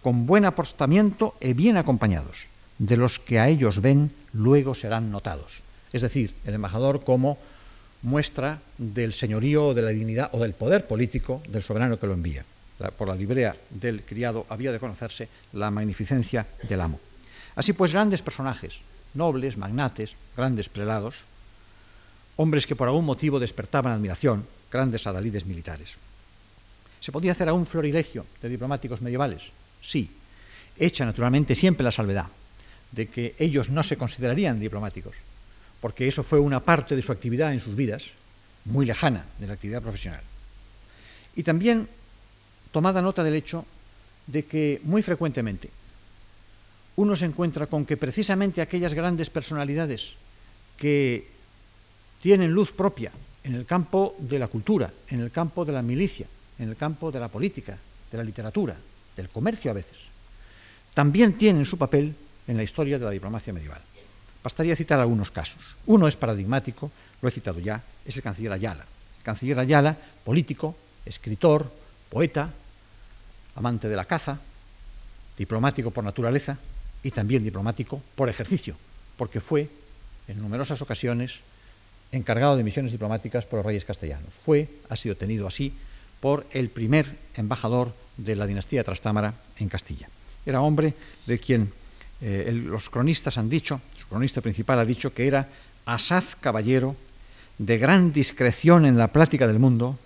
[0.02, 2.48] con buen aportamiento y bien acompañados,
[2.78, 5.62] de los que a ellos ven luego serán notados.
[5.92, 7.38] Es decir, el embajador como
[8.02, 12.44] muestra del señorío, de la dignidad o del poder político del soberano que lo envía.
[12.96, 17.00] por la librea del criado había de conocerse la magnificencia del amo.
[17.56, 18.78] Así pues, grandes personajes,
[19.14, 21.16] nobles, magnates, grandes prelados,
[22.36, 25.94] hombres que por algún motivo despertaban admiración, grandes adalides militares.
[27.00, 29.50] ¿Se podía hacer aún florilegio de diplomáticos medievales?
[29.82, 30.08] Sí,
[30.78, 32.28] hecha naturalmente siempre la salvedad
[32.92, 35.16] de que ellos no se considerarían diplomáticos,
[35.80, 38.10] porque eso fue una parte de su actividad en sus vidas,
[38.64, 40.22] muy lejana de la actividad profesional.
[41.36, 41.88] Y también
[42.72, 43.64] tomada nota del hecho
[44.26, 45.70] de que muy frecuentemente
[46.96, 50.14] uno se encuentra con que precisamente aquellas grandes personalidades
[50.76, 51.28] que
[52.20, 53.12] tienen luz propia
[53.44, 56.26] en el campo de la cultura, en el campo de la milicia,
[56.58, 57.78] en el campo de la política,
[58.10, 58.76] de la literatura,
[59.16, 59.96] del comercio a veces,
[60.92, 62.14] también tienen su papel
[62.48, 63.80] en la historia de la diplomacia medieval.
[64.42, 65.62] Bastaría citar algunos casos.
[65.86, 66.90] Uno es paradigmático,
[67.20, 68.84] lo he citado ya, es el canciller Ayala.
[69.18, 70.74] El canciller Ayala, político,
[71.04, 71.70] escritor,
[72.08, 72.50] poeta,
[73.54, 74.38] amante de la caza,
[75.36, 76.56] diplomático por naturaleza
[77.02, 78.76] y también diplomático por ejercicio,
[79.16, 79.68] porque fue
[80.26, 81.40] en numerosas ocasiones
[82.10, 84.34] encargado de misiones diplomáticas por los reyes castellanos.
[84.44, 85.74] Fue, ha sido tenido así,
[86.20, 90.08] por el primer embajador de la dinastía Trastámara en Castilla.
[90.46, 90.94] Era hombre
[91.26, 91.72] de quien
[92.20, 95.48] eh, los cronistas han dicho, su cronista principal ha dicho que era
[95.86, 96.96] asaz caballero,
[97.58, 99.98] de gran discreción en la plática del mundo,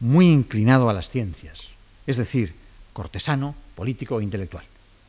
[0.00, 1.70] muy inclinado a las ciencias,
[2.06, 2.54] es decir,
[2.92, 4.64] cortesano, político e intelectual.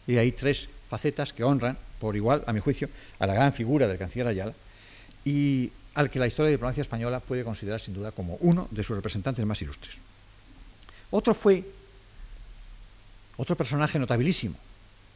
[0.07, 2.89] Y hay tres facetas que honran, por igual, a mi juicio,
[3.19, 4.53] a la gran figura del canciller Ayala
[5.23, 8.67] y al que la historia de la diplomacia española puede considerar sin duda como uno
[8.71, 9.95] de sus representantes más ilustres.
[11.11, 11.63] Otro fue
[13.37, 14.55] otro personaje notabilísimo,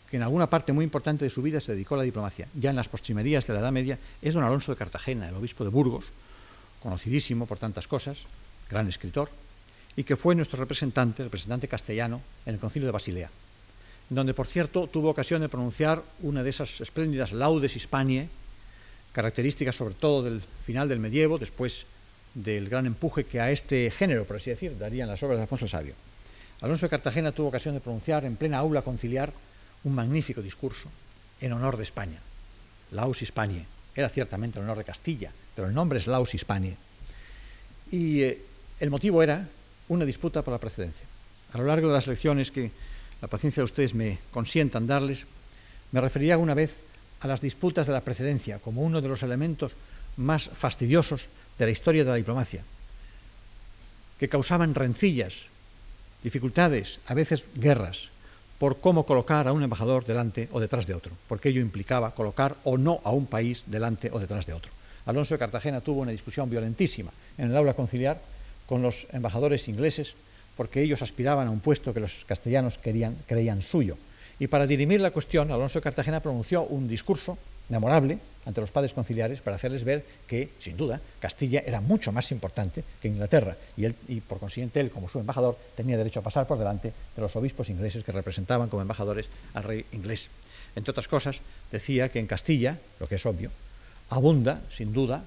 [0.09, 2.71] que en alguna parte muy importante de su vida se dedicó a la diplomacia, ya
[2.71, 5.69] en las postrimerías de la Edad Media, es don Alonso de Cartagena, el obispo de
[5.69, 6.05] Burgos,
[6.81, 8.19] conocidísimo por tantas cosas,
[8.69, 9.29] gran escritor,
[9.95, 13.29] y que fue nuestro representante, representante castellano, en el concilio de Basilea,
[14.09, 18.29] donde, por cierto, tuvo ocasión de pronunciar una de esas espléndidas laudes hispanie,
[19.11, 21.85] características sobre todo del final del medievo, después
[22.33, 25.65] del gran empuje que a este género, por así decir, darían las obras de Alfonso
[25.65, 25.93] el Sabio.
[26.61, 29.31] Alonso de Cartagena tuvo ocasión de pronunciar en plena aula conciliar
[29.83, 30.89] un magnífico discurso
[31.41, 32.19] en honor de España.
[32.91, 33.65] Laus Hispanie.
[33.95, 36.77] Era ciertamente el honor de Castilla, pero el nombre es Laus Hispanie.
[37.91, 38.41] Y eh,
[38.79, 39.47] el motivo era
[39.89, 41.05] una disputa por la precedencia.
[41.53, 42.71] A lo largo de las lecciones que
[43.21, 45.25] la paciencia de ustedes me consientan darles,
[45.91, 46.75] me refería una vez
[47.21, 49.73] a las disputas de la precedencia como uno de los elementos
[50.17, 51.27] más fastidiosos
[51.57, 52.63] de la historia de la diplomacia,
[54.19, 55.45] que causaban rencillas,
[56.23, 58.09] dificultades, a veces guerras,
[58.59, 62.57] por cómo colocar a un embajador delante o detrás de otro, porque ello implicaba colocar
[62.63, 64.71] o no a un país delante o detrás de otro.
[65.05, 68.21] Alonso de Cartagena tuvo una discusión violentísima en el aula conciliar
[68.67, 70.13] con los embajadores ingleses,
[70.55, 73.97] porque ellos aspiraban a un puesto que los castellanos querían, creían suyo.
[74.39, 77.37] Y para dirimir la cuestión, Alonso de Cartagena pronunció un discurso
[77.69, 82.31] memorable ante los padres conciliares para hacerles ver que, sin duda, Castilla era mucho más
[82.31, 86.23] importante que Inglaterra y, él, y por consiguiente él, como su embajador, tenía derecho a
[86.23, 90.27] pasar por delante de los obispos ingleses que representaban como embajadores al rey inglés.
[90.75, 93.51] Entre otras cosas, decía que en Castilla, lo que es obvio,
[94.09, 95.23] abunda, sin duda,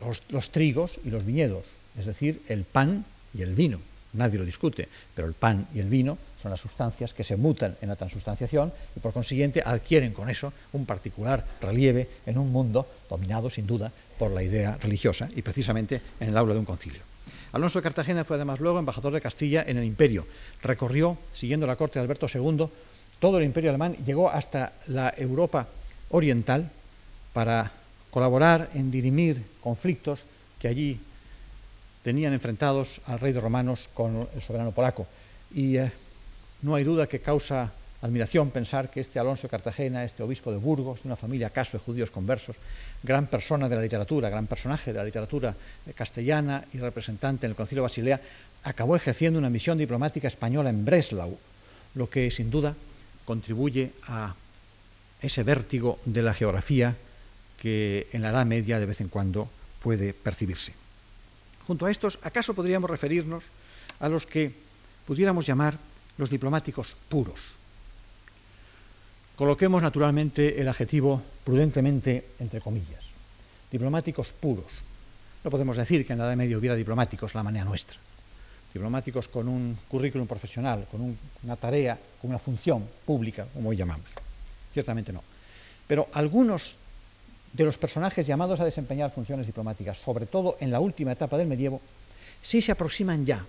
[0.00, 1.66] los, los trigos y los viñedos,
[1.98, 3.80] es decir, el pan y el vino
[4.16, 7.76] nadie lo discute, pero el pan y el vino son las sustancias que se mutan
[7.80, 12.86] en la transustanciación y por consiguiente adquieren con eso un particular relieve en un mundo
[13.08, 17.02] dominado sin duda por la idea religiosa y precisamente en el aula de un concilio.
[17.52, 20.26] Alonso de Cartagena fue además luego embajador de Castilla en el imperio.
[20.62, 22.66] Recorrió, siguiendo la corte de Alberto II,
[23.18, 25.66] todo el imperio alemán, llegó hasta la Europa
[26.10, 26.70] oriental
[27.32, 27.72] para
[28.10, 30.24] colaborar en dirimir conflictos
[30.58, 31.00] que allí
[32.06, 35.08] tenían enfrentados al rey de romanos con el soberano polaco.
[35.52, 35.90] Y eh,
[36.62, 40.56] no hay duda que causa admiración pensar que este Alonso de Cartagena, este obispo de
[40.56, 42.54] Burgos, de una familia acaso de judíos conversos,
[43.02, 45.52] gran persona de la literatura, gran personaje de la literatura
[45.96, 48.20] castellana y representante en el Concilio de Basilea,
[48.62, 51.36] acabó ejerciendo una misión diplomática española en Breslau,
[51.96, 52.76] lo que sin duda
[53.24, 54.32] contribuye a
[55.20, 56.94] ese vértigo de la geografía
[57.60, 59.50] que en la Edad Media de vez en cuando
[59.82, 60.85] puede percibirse.
[61.66, 63.44] Junto a estos, ¿acaso podríamos referirnos
[63.98, 64.54] a los que
[65.06, 65.76] pudiéramos llamar
[66.16, 67.40] los diplomáticos puros?
[69.34, 73.04] Coloquemos naturalmente el adjetivo prudentemente entre comillas.
[73.70, 74.80] Diplomáticos puros.
[75.44, 77.98] No podemos decir que en la Edad Media hubiera diplomáticos la manera nuestra.
[78.72, 84.10] Diplomáticos con un currículum profesional, con una tarea, con una función pública, como hoy llamamos.
[84.72, 85.22] Ciertamente no.
[85.86, 86.76] Pero algunos
[87.56, 91.48] de los personajes llamados a desempeñar funciones diplomáticas, sobre todo en la última etapa del
[91.48, 91.80] medievo,
[92.42, 93.44] sí se aproximan ya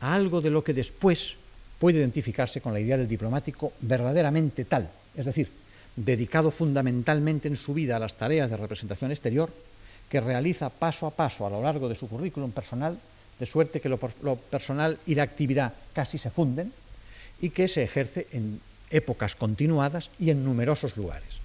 [0.00, 1.34] a algo de lo que después
[1.80, 5.50] puede identificarse con la idea del diplomático verdaderamente tal, es decir,
[5.96, 9.50] dedicado fundamentalmente en su vida a las tareas de representación exterior,
[10.08, 12.98] que realiza paso a paso a lo largo de su currículum personal,
[13.40, 16.72] de suerte que lo, personal y la actividad casi se funden,
[17.40, 21.40] y que se ejerce en épocas continuadas y en numerosos lugares.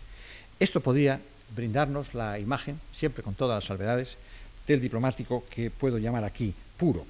[0.60, 1.20] Esto podía
[1.56, 4.18] brindarnos la imagen, siempre con todas las salvedades,
[4.68, 7.06] del diplomático que puedo llamar aquí puro.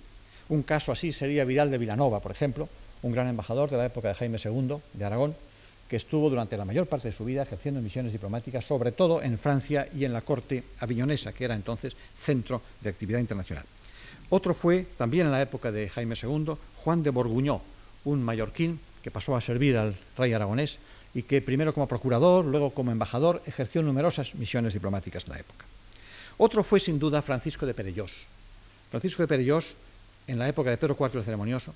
[0.49, 2.69] Un caso así sería Vidal de Vilanova, por ejemplo,
[3.01, 5.35] un gran embajador de la época de Jaime II de Aragón,
[5.89, 9.37] que estuvo durante la mayor parte de su vida ejerciendo misiones diplomáticas, sobre todo en
[9.37, 13.65] Francia y en la corte aviñonesa, que era entonces centro de actividad internacional.
[14.29, 17.61] Otro fue, también en la época de Jaime II, Juan de Borguñó,
[18.03, 20.79] un mallorquín que pasó a servir al rey aragonés
[21.17, 25.65] y que primero como procurador, luego como embajador, ejerció numerosas misiones diplomáticas en la época.
[26.37, 28.27] Otro fue sin duda Francisco de Perellós.
[28.91, 29.73] Francisco de Perellós,
[30.27, 31.73] en la época de Pedro IV el Ceremonioso,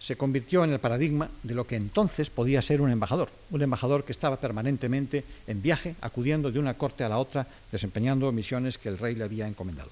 [0.00, 4.04] se convirtió en el paradigma de lo que entonces podía ser un embajador, un embajador
[4.04, 8.88] que estaba permanentemente en viaje, acudiendo de una corte a la otra, desempeñando misiones que
[8.88, 9.90] el rey le había encomendado.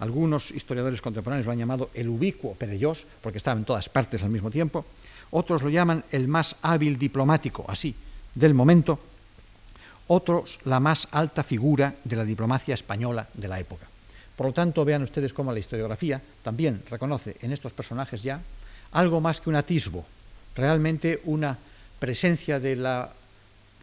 [0.00, 4.30] Algunos historiadores contemporáneos lo han llamado el ubicuo Perellós, porque estaba en todas partes al
[4.30, 4.84] mismo tiempo.
[5.30, 7.94] Otros lo llaman el más hábil diplomático, así,
[8.34, 8.98] del momento.
[10.08, 13.86] Otros la más alta figura de la diplomacia española de la época.
[14.36, 18.40] Por lo tanto, vean ustedes cómo la historiografía también reconoce en estos personajes ya
[18.92, 20.04] algo más que un atisbo,
[20.56, 21.56] realmente una
[21.98, 23.12] presencia de la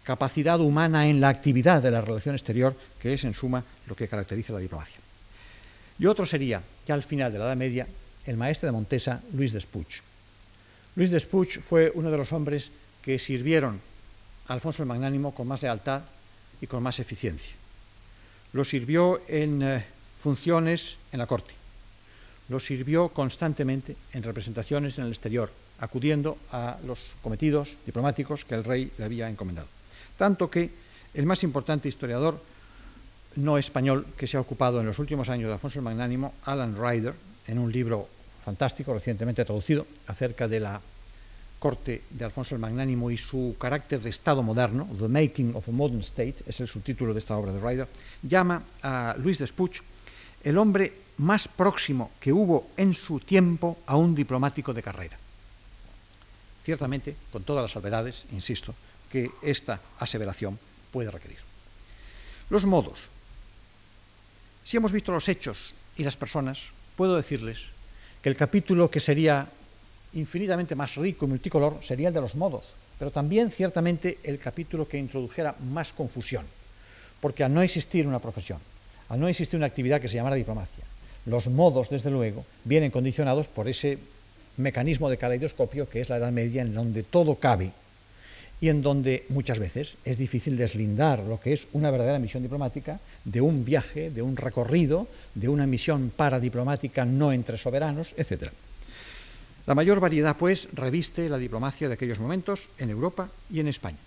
[0.04, 4.08] capacidad humana en la actividad de la relación exterior, que es en suma lo que
[4.08, 5.00] caracteriza la diplomacia.
[6.00, 7.88] Y otro sería, ya al final de la Edad Media,
[8.26, 10.07] el maestre de Montesa, Luis de Spuch.
[10.98, 12.72] Luis de Spuch fue uno de los hombres
[13.04, 13.80] que sirvieron
[14.48, 16.02] a Alfonso el Magnánimo con más lealtad
[16.60, 17.54] y con más eficiencia.
[18.54, 19.86] Lo sirvió en eh,
[20.24, 21.54] funciones en la corte,
[22.50, 28.64] lo sirvió constantemente en representaciones en el exterior, acudiendo a los cometidos diplomáticos que el
[28.64, 29.68] rey le había encomendado.
[30.18, 30.72] Tanto que
[31.14, 32.42] el más importante historiador
[33.36, 36.76] no español que se ha ocupado en los últimos años de Alfonso el Magnánimo, Alan
[36.76, 37.14] Ryder,
[37.46, 38.10] en un libro
[38.48, 40.80] fantástico recientemente traducido acerca de la
[41.60, 45.72] corte de Alfonso el Magnánimo y su carácter de Estado moderno, The Making of a
[45.74, 47.90] Modern State, es el subtítulo de esta obra de Ryder,
[48.24, 49.82] llama a Luis de Spuch
[50.46, 55.18] el hombre más próximo que hubo en su tiempo a un diplomático de carrera.
[56.64, 58.74] Ciertamente, con todas las salvedades, insisto,
[59.12, 60.58] que esta aseveración
[60.94, 61.40] puede requerir.
[62.50, 63.10] Los modos.
[64.64, 67.76] Si hemos visto los hechos y las personas, puedo decirles
[68.28, 69.48] el capítulo que sería
[70.14, 72.66] infinitamente más rico y multicolor sería el de los modos,
[73.00, 76.46] pero también ciertamente el capítulo que introdujera más confusión,
[77.22, 78.60] porque al no existir una profesión,
[79.08, 80.84] al no existir una actividad que se llamara diplomacia,
[81.26, 83.98] los modos, desde luego, vienen condicionados por ese
[84.58, 87.72] mecanismo de caleidoscopio que es la Edad Media, en donde todo cabe
[88.60, 93.00] y en donde muchas veces es difícil deslindar lo que es una verdadera misión diplomática
[93.24, 98.50] de un viaje, de un recorrido, de una misión paradiplomática no entre soberanos, etc.
[99.68, 103.98] La mayor variedad, pues, reviste la diplomacia de aquellos momentos en Europa y en España.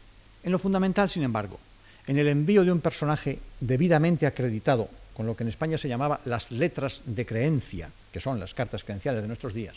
[0.42, 1.60] En lo fundamental, sin embargo,
[2.06, 6.20] en el envío de un personaje debidamente acreditado con lo que en España se llamaba
[6.24, 9.76] las letras de creencia, que son las cartas credenciales de nuestros días,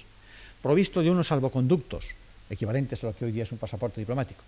[0.62, 2.06] provisto de unos salvoconductos
[2.50, 4.42] equivalentes a lo que hoy día es un pasaporte diplomático,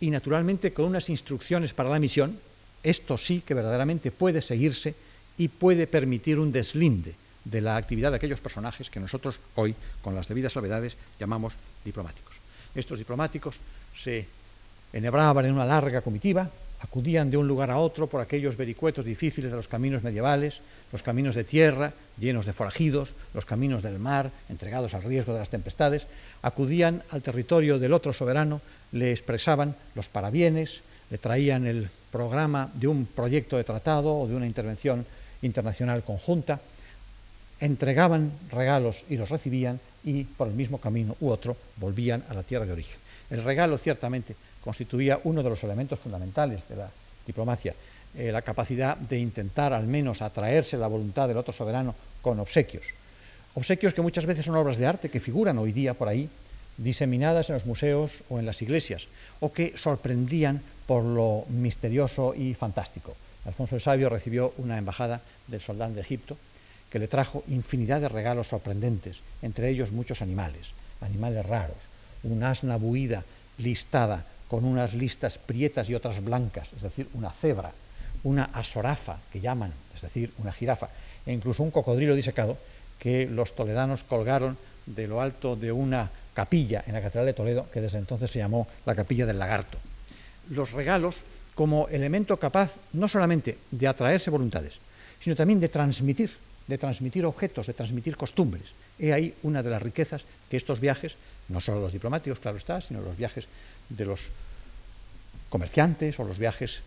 [0.00, 2.38] y naturalmente con unas instrucciones para la misión,
[2.82, 4.94] esto sí que verdaderamente puede seguirse
[5.36, 10.14] y puede permitir un deslinde de la actividad de aquellos personajes que nosotros hoy, con
[10.14, 12.36] las debidas salvedades, llamamos diplomáticos.
[12.74, 13.58] Estos diplomáticos
[13.96, 14.26] se
[14.92, 16.50] enhebraban en una larga comitiva,
[16.80, 20.60] acudían de un lugar a otro por aquellos vericuetos difíciles de los caminos medievales,
[20.92, 25.40] los caminos de tierra, llenos de forajidos, los caminos del mar, entregados al riesgo de
[25.40, 26.06] las tempestades,
[26.42, 28.60] acudían al territorio del otro soberano,
[28.92, 34.36] le expresaban los parabienes, le traían el programa de un proyecto de tratado o de
[34.36, 35.04] una intervención
[35.42, 36.60] internacional conjunta,
[37.60, 42.42] entregaban regalos y los recibían y por el mismo camino u otro volvían a la
[42.42, 42.96] tierra de origen.
[43.30, 44.36] El regalo ciertamente
[44.68, 46.90] constituía uno de los elementos fundamentales de la
[47.26, 47.74] diplomacia,
[48.14, 52.84] eh, la capacidad de intentar al menos atraerse la voluntad del otro soberano con obsequios.
[53.54, 56.28] Obsequios que muchas veces son obras de arte que figuran hoy día por ahí,
[56.76, 59.08] diseminadas en los museos o en las iglesias,
[59.40, 63.16] o que sorprendían por lo misterioso y fantástico.
[63.46, 66.36] Alfonso el Sabio recibió una embajada del soldán de Egipto
[66.90, 71.80] que le trajo infinidad de regalos sorprendentes, entre ellos muchos animales, animales raros,
[72.22, 73.24] un asna buida
[73.56, 77.72] listada con unas listas prietas y otras blancas, es decir, una cebra,
[78.24, 80.88] una asorafa, que llaman, es decir, una jirafa,
[81.26, 82.56] e incluso un cocodrilo disecado
[82.98, 87.66] que los toledanos colgaron de lo alto de una capilla en la Catedral de Toledo,
[87.70, 89.78] que desde entonces se llamó la Capilla del Lagarto.
[90.50, 91.24] Los regalos
[91.54, 94.78] como elemento capaz no solamente de atraerse voluntades,
[95.20, 96.30] sino también de transmitir,
[96.66, 98.70] de transmitir objetos, de transmitir costumbres.
[98.98, 101.16] He ahí una de las riquezas que estos viajes,
[101.48, 103.46] no solo los diplomáticos, claro está, sino los viajes
[103.88, 104.28] de los
[105.48, 106.82] comerciantes o los viajes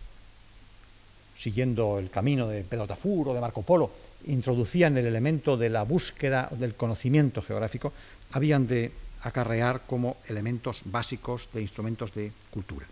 [1.36, 3.90] siguiendo el camino de Pedro Tafur o de Marco Polo,
[4.26, 7.92] introducían el elemento de la búsqueda del conocimiento geográfico,
[8.32, 8.92] habían de
[9.22, 12.86] acarrear como elementos básicos de instrumentos de cultura.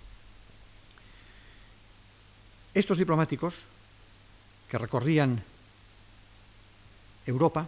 [2.75, 3.55] Estos diplomáticos
[4.69, 5.43] que recorrían
[7.27, 7.67] Europa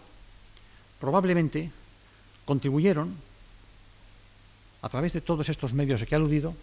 [0.99, 1.71] probablemente
[2.45, 3.15] contribuyeron,
[4.83, 6.53] a través de todos estos medios que he aludido,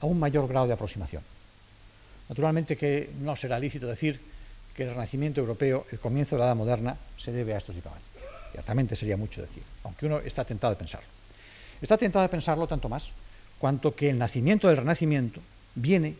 [0.00, 1.22] a un mayor grado de aproximación.
[2.28, 4.18] Naturalmente que no será lícito decir
[4.74, 8.22] que el renacimiento europeo, el comienzo de la Edad Moderna, se debe a estos diplomáticos.
[8.52, 11.08] Ciertamente sería mucho decir, aunque uno está tentado de pensarlo.
[11.80, 13.10] Está tentado de pensarlo tanto más
[13.58, 15.40] cuanto que el nacimiento del Renacimiento
[15.74, 16.16] viene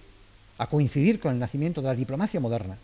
[0.59, 2.77] a coincidir con el nacimiento de la diplomacia moderna,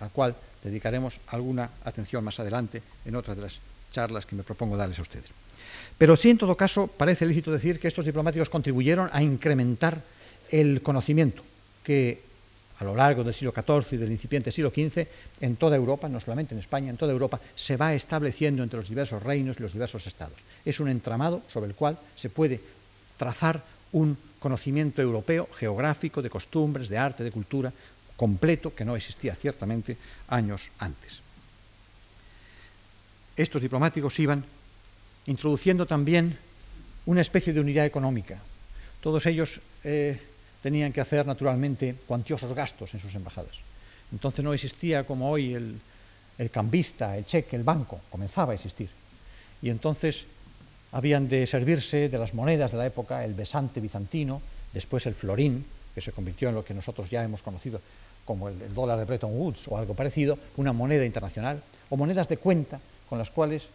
[0.00, 3.60] al cual dedicaremos alguna atención más adelante en otra de las
[3.92, 5.43] charlas que me propongo darles a ustedes.
[5.98, 10.02] Pero sí, en todo caso, parece lícito decir que estos diplomáticos contribuyeron a incrementar
[10.50, 11.42] el conocimiento
[11.82, 12.22] que
[12.78, 15.06] a lo largo del siglo XIV y del incipiente siglo XV,
[15.40, 18.88] en toda Europa, no solamente en España, en toda Europa, se va estableciendo entre los
[18.88, 20.38] diversos reinos y los diversos estados.
[20.64, 22.60] Es un entramado sobre el cual se puede
[23.16, 27.72] trazar un conocimiento europeo, geográfico, de costumbres, de arte, de cultura,
[28.16, 29.96] completo, que no existía ciertamente
[30.28, 31.20] años antes.
[33.36, 34.44] Estos diplomáticos iban
[35.26, 36.36] introduciendo también
[37.06, 38.38] una especie de unidad económica.
[39.00, 40.20] Todos ellos eh,
[40.62, 43.60] tenían que hacer naturalmente cuantiosos gastos en sus embajadas.
[44.12, 48.88] Entonces no existía como hoy el, cambista, el cheque, el banco, comenzaba a existir.
[49.60, 50.26] Y entonces
[50.92, 54.40] habían de servirse de las monedas de la época, el besante bizantino,
[54.72, 55.64] después el florín,
[55.94, 57.80] que se convirtió en lo que nosotros ya hemos conocido
[58.24, 62.28] como el, el, dólar de Bretton Woods o algo parecido, una moneda internacional, o monedas
[62.28, 63.68] de cuenta con las cuales,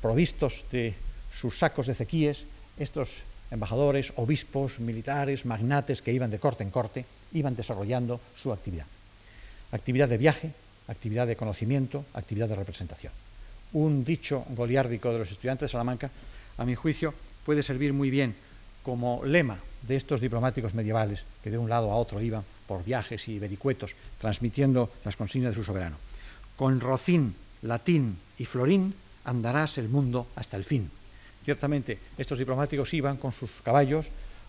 [0.00, 0.94] provistos de
[1.32, 2.44] sus sacos de cequíes,
[2.78, 8.86] estos embajadores, obispos, militares, magnates que iban de corte en corte, iban desarrollando su actividad.
[9.72, 10.52] Actividad de viaje,
[10.88, 13.12] actividad de conocimiento, actividad de representación.
[13.72, 16.10] Un dicho goliárdico de los estudiantes de Salamanca,
[16.56, 18.34] a mi juicio, puede servir muy bien
[18.82, 23.28] como lema de estos diplomáticos medievales que de un lado a otro iban por viajes
[23.28, 25.96] y vericuetos transmitiendo las consignas de su soberano.
[26.56, 28.94] Con rocín, latín y florín
[29.28, 30.90] andarás el mundo hasta el fin.
[31.44, 34.06] Ciertamente, estos diplomáticos iban con sus caballos,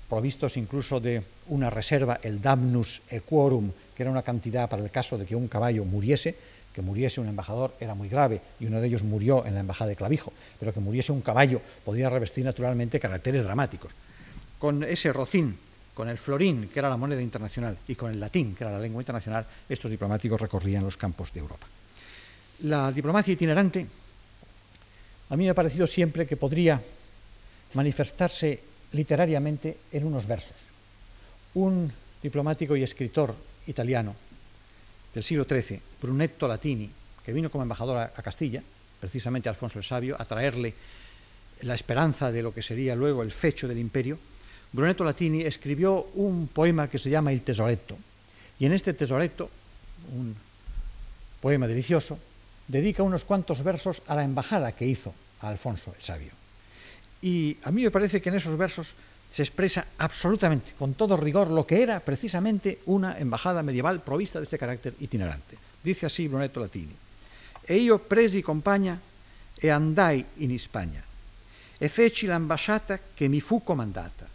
[0.09, 5.17] provistos incluso de una reserva, el damnus equorum, que era una cantidad para el caso
[5.17, 6.36] de que un caballo muriese,
[6.73, 9.89] que muriese un embajador era muy grave y uno de ellos murió en la embajada
[9.89, 13.91] de Clavijo, pero que muriese un caballo podía revestir naturalmente caracteres dramáticos.
[14.57, 15.57] Con ese rocín,
[15.93, 18.80] con el florín, que era la moneda internacional, y con el latín, que era la
[18.80, 21.67] lengua internacional, estos diplomáticos recorrían los campos de Europa.
[22.63, 23.88] La diplomacia itinerante
[25.30, 26.82] a mí me ha parecido siempre que podría
[27.73, 28.59] manifestarse
[28.93, 30.57] literariamente en unos versos.
[31.53, 33.36] Un diplomático y escritor
[33.67, 34.15] italiano
[35.13, 36.89] del siglo XIII, Brunetto Latini,
[37.23, 38.63] que vino como embajador a, Castilla,
[38.99, 40.73] precisamente Alfonso el Sabio, a traerle
[41.61, 44.17] la esperanza de lo que sería luego el fecho del imperio,
[44.71, 47.97] Brunetto Latini escribió un poema que se llama Il Tesoretto.
[48.59, 49.49] Y en este Tesoretto,
[50.13, 50.36] un
[51.41, 52.19] poema delicioso,
[52.70, 56.32] dedica unos cuantos versos a la embajada que hizo a Alfonso el Sabio.
[57.22, 58.93] Y a mí me parece que en esos versos
[59.32, 64.43] se expresa absolutamente, con todo rigor, lo que era precisamente una embajada medieval provista de
[64.43, 65.57] este carácter itinerante.
[65.84, 66.95] Dice así Brunetto Latini.
[67.65, 68.99] E io presi compagna
[69.55, 71.03] e andai in Spagna
[71.78, 74.28] e feci l'ambasciata che mi fu comandata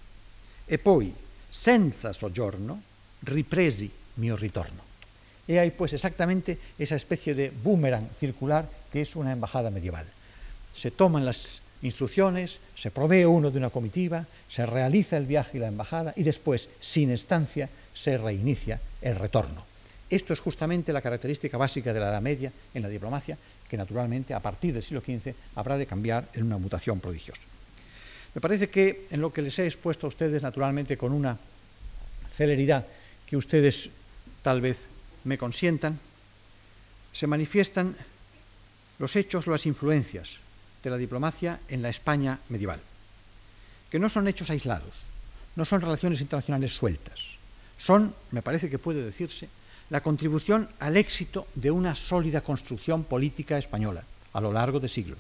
[0.67, 1.15] e poi,
[1.49, 2.83] senza soggiorno,
[3.21, 4.94] ripresi mio ritorno.
[5.47, 10.07] E hay pues exactamente esa especie de boomerang circular que es una embajada medieval.
[10.73, 15.61] Se toman las instrucciones, se provee uno de una comitiva, se realiza el viaje y
[15.61, 19.65] la embajada y después, sin estancia, se reinicia el retorno.
[20.09, 23.37] Esto es justamente la característica básica de la Edad Media en la diplomacia,
[23.69, 27.41] que naturalmente a partir del siglo XV habrá de cambiar en una mutación prodigiosa.
[28.35, 31.39] Me parece que en lo que les he expuesto a ustedes, naturalmente con una
[32.35, 32.87] celeridad
[33.27, 33.91] que ustedes
[34.43, 34.94] tal vez
[35.25, 35.99] me consientan,
[37.13, 37.97] se manifiestan
[38.99, 40.39] los hechos, las influencias
[40.83, 42.81] de la diplomacia en la España medieval,
[43.91, 45.03] que no son hechos aislados,
[45.57, 47.21] no son relaciones internacionales sueltas,
[47.79, 49.49] son, me parece que puede decirse,
[49.91, 54.03] la contribución al éxito de una sólida construcción política española
[54.33, 55.19] a lo largo de siglos.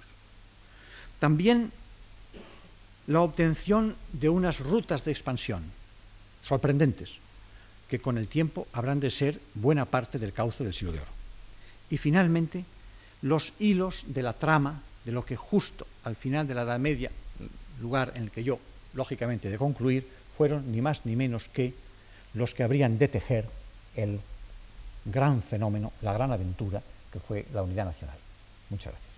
[1.18, 1.72] También
[3.06, 5.62] la obtención de unas rutas de expansión
[6.42, 7.18] sorprendentes,
[7.88, 11.10] que con el tiempo habrán de ser buena parte del cauce del siglo de oro.
[11.90, 12.64] Y finalmente,
[13.22, 17.10] los hilos de la trama de lo que justo al final de la Edad Media,
[17.80, 18.58] lugar en el que yo,
[18.94, 21.74] lógicamente, de concluir, fueron ni más ni menos que
[22.32, 23.48] los que habrían de tejer
[23.94, 24.20] el
[25.04, 26.82] gran fenómeno, la gran aventura
[27.12, 28.16] que fue la unidad nacional.
[28.70, 29.13] Muchas gracias.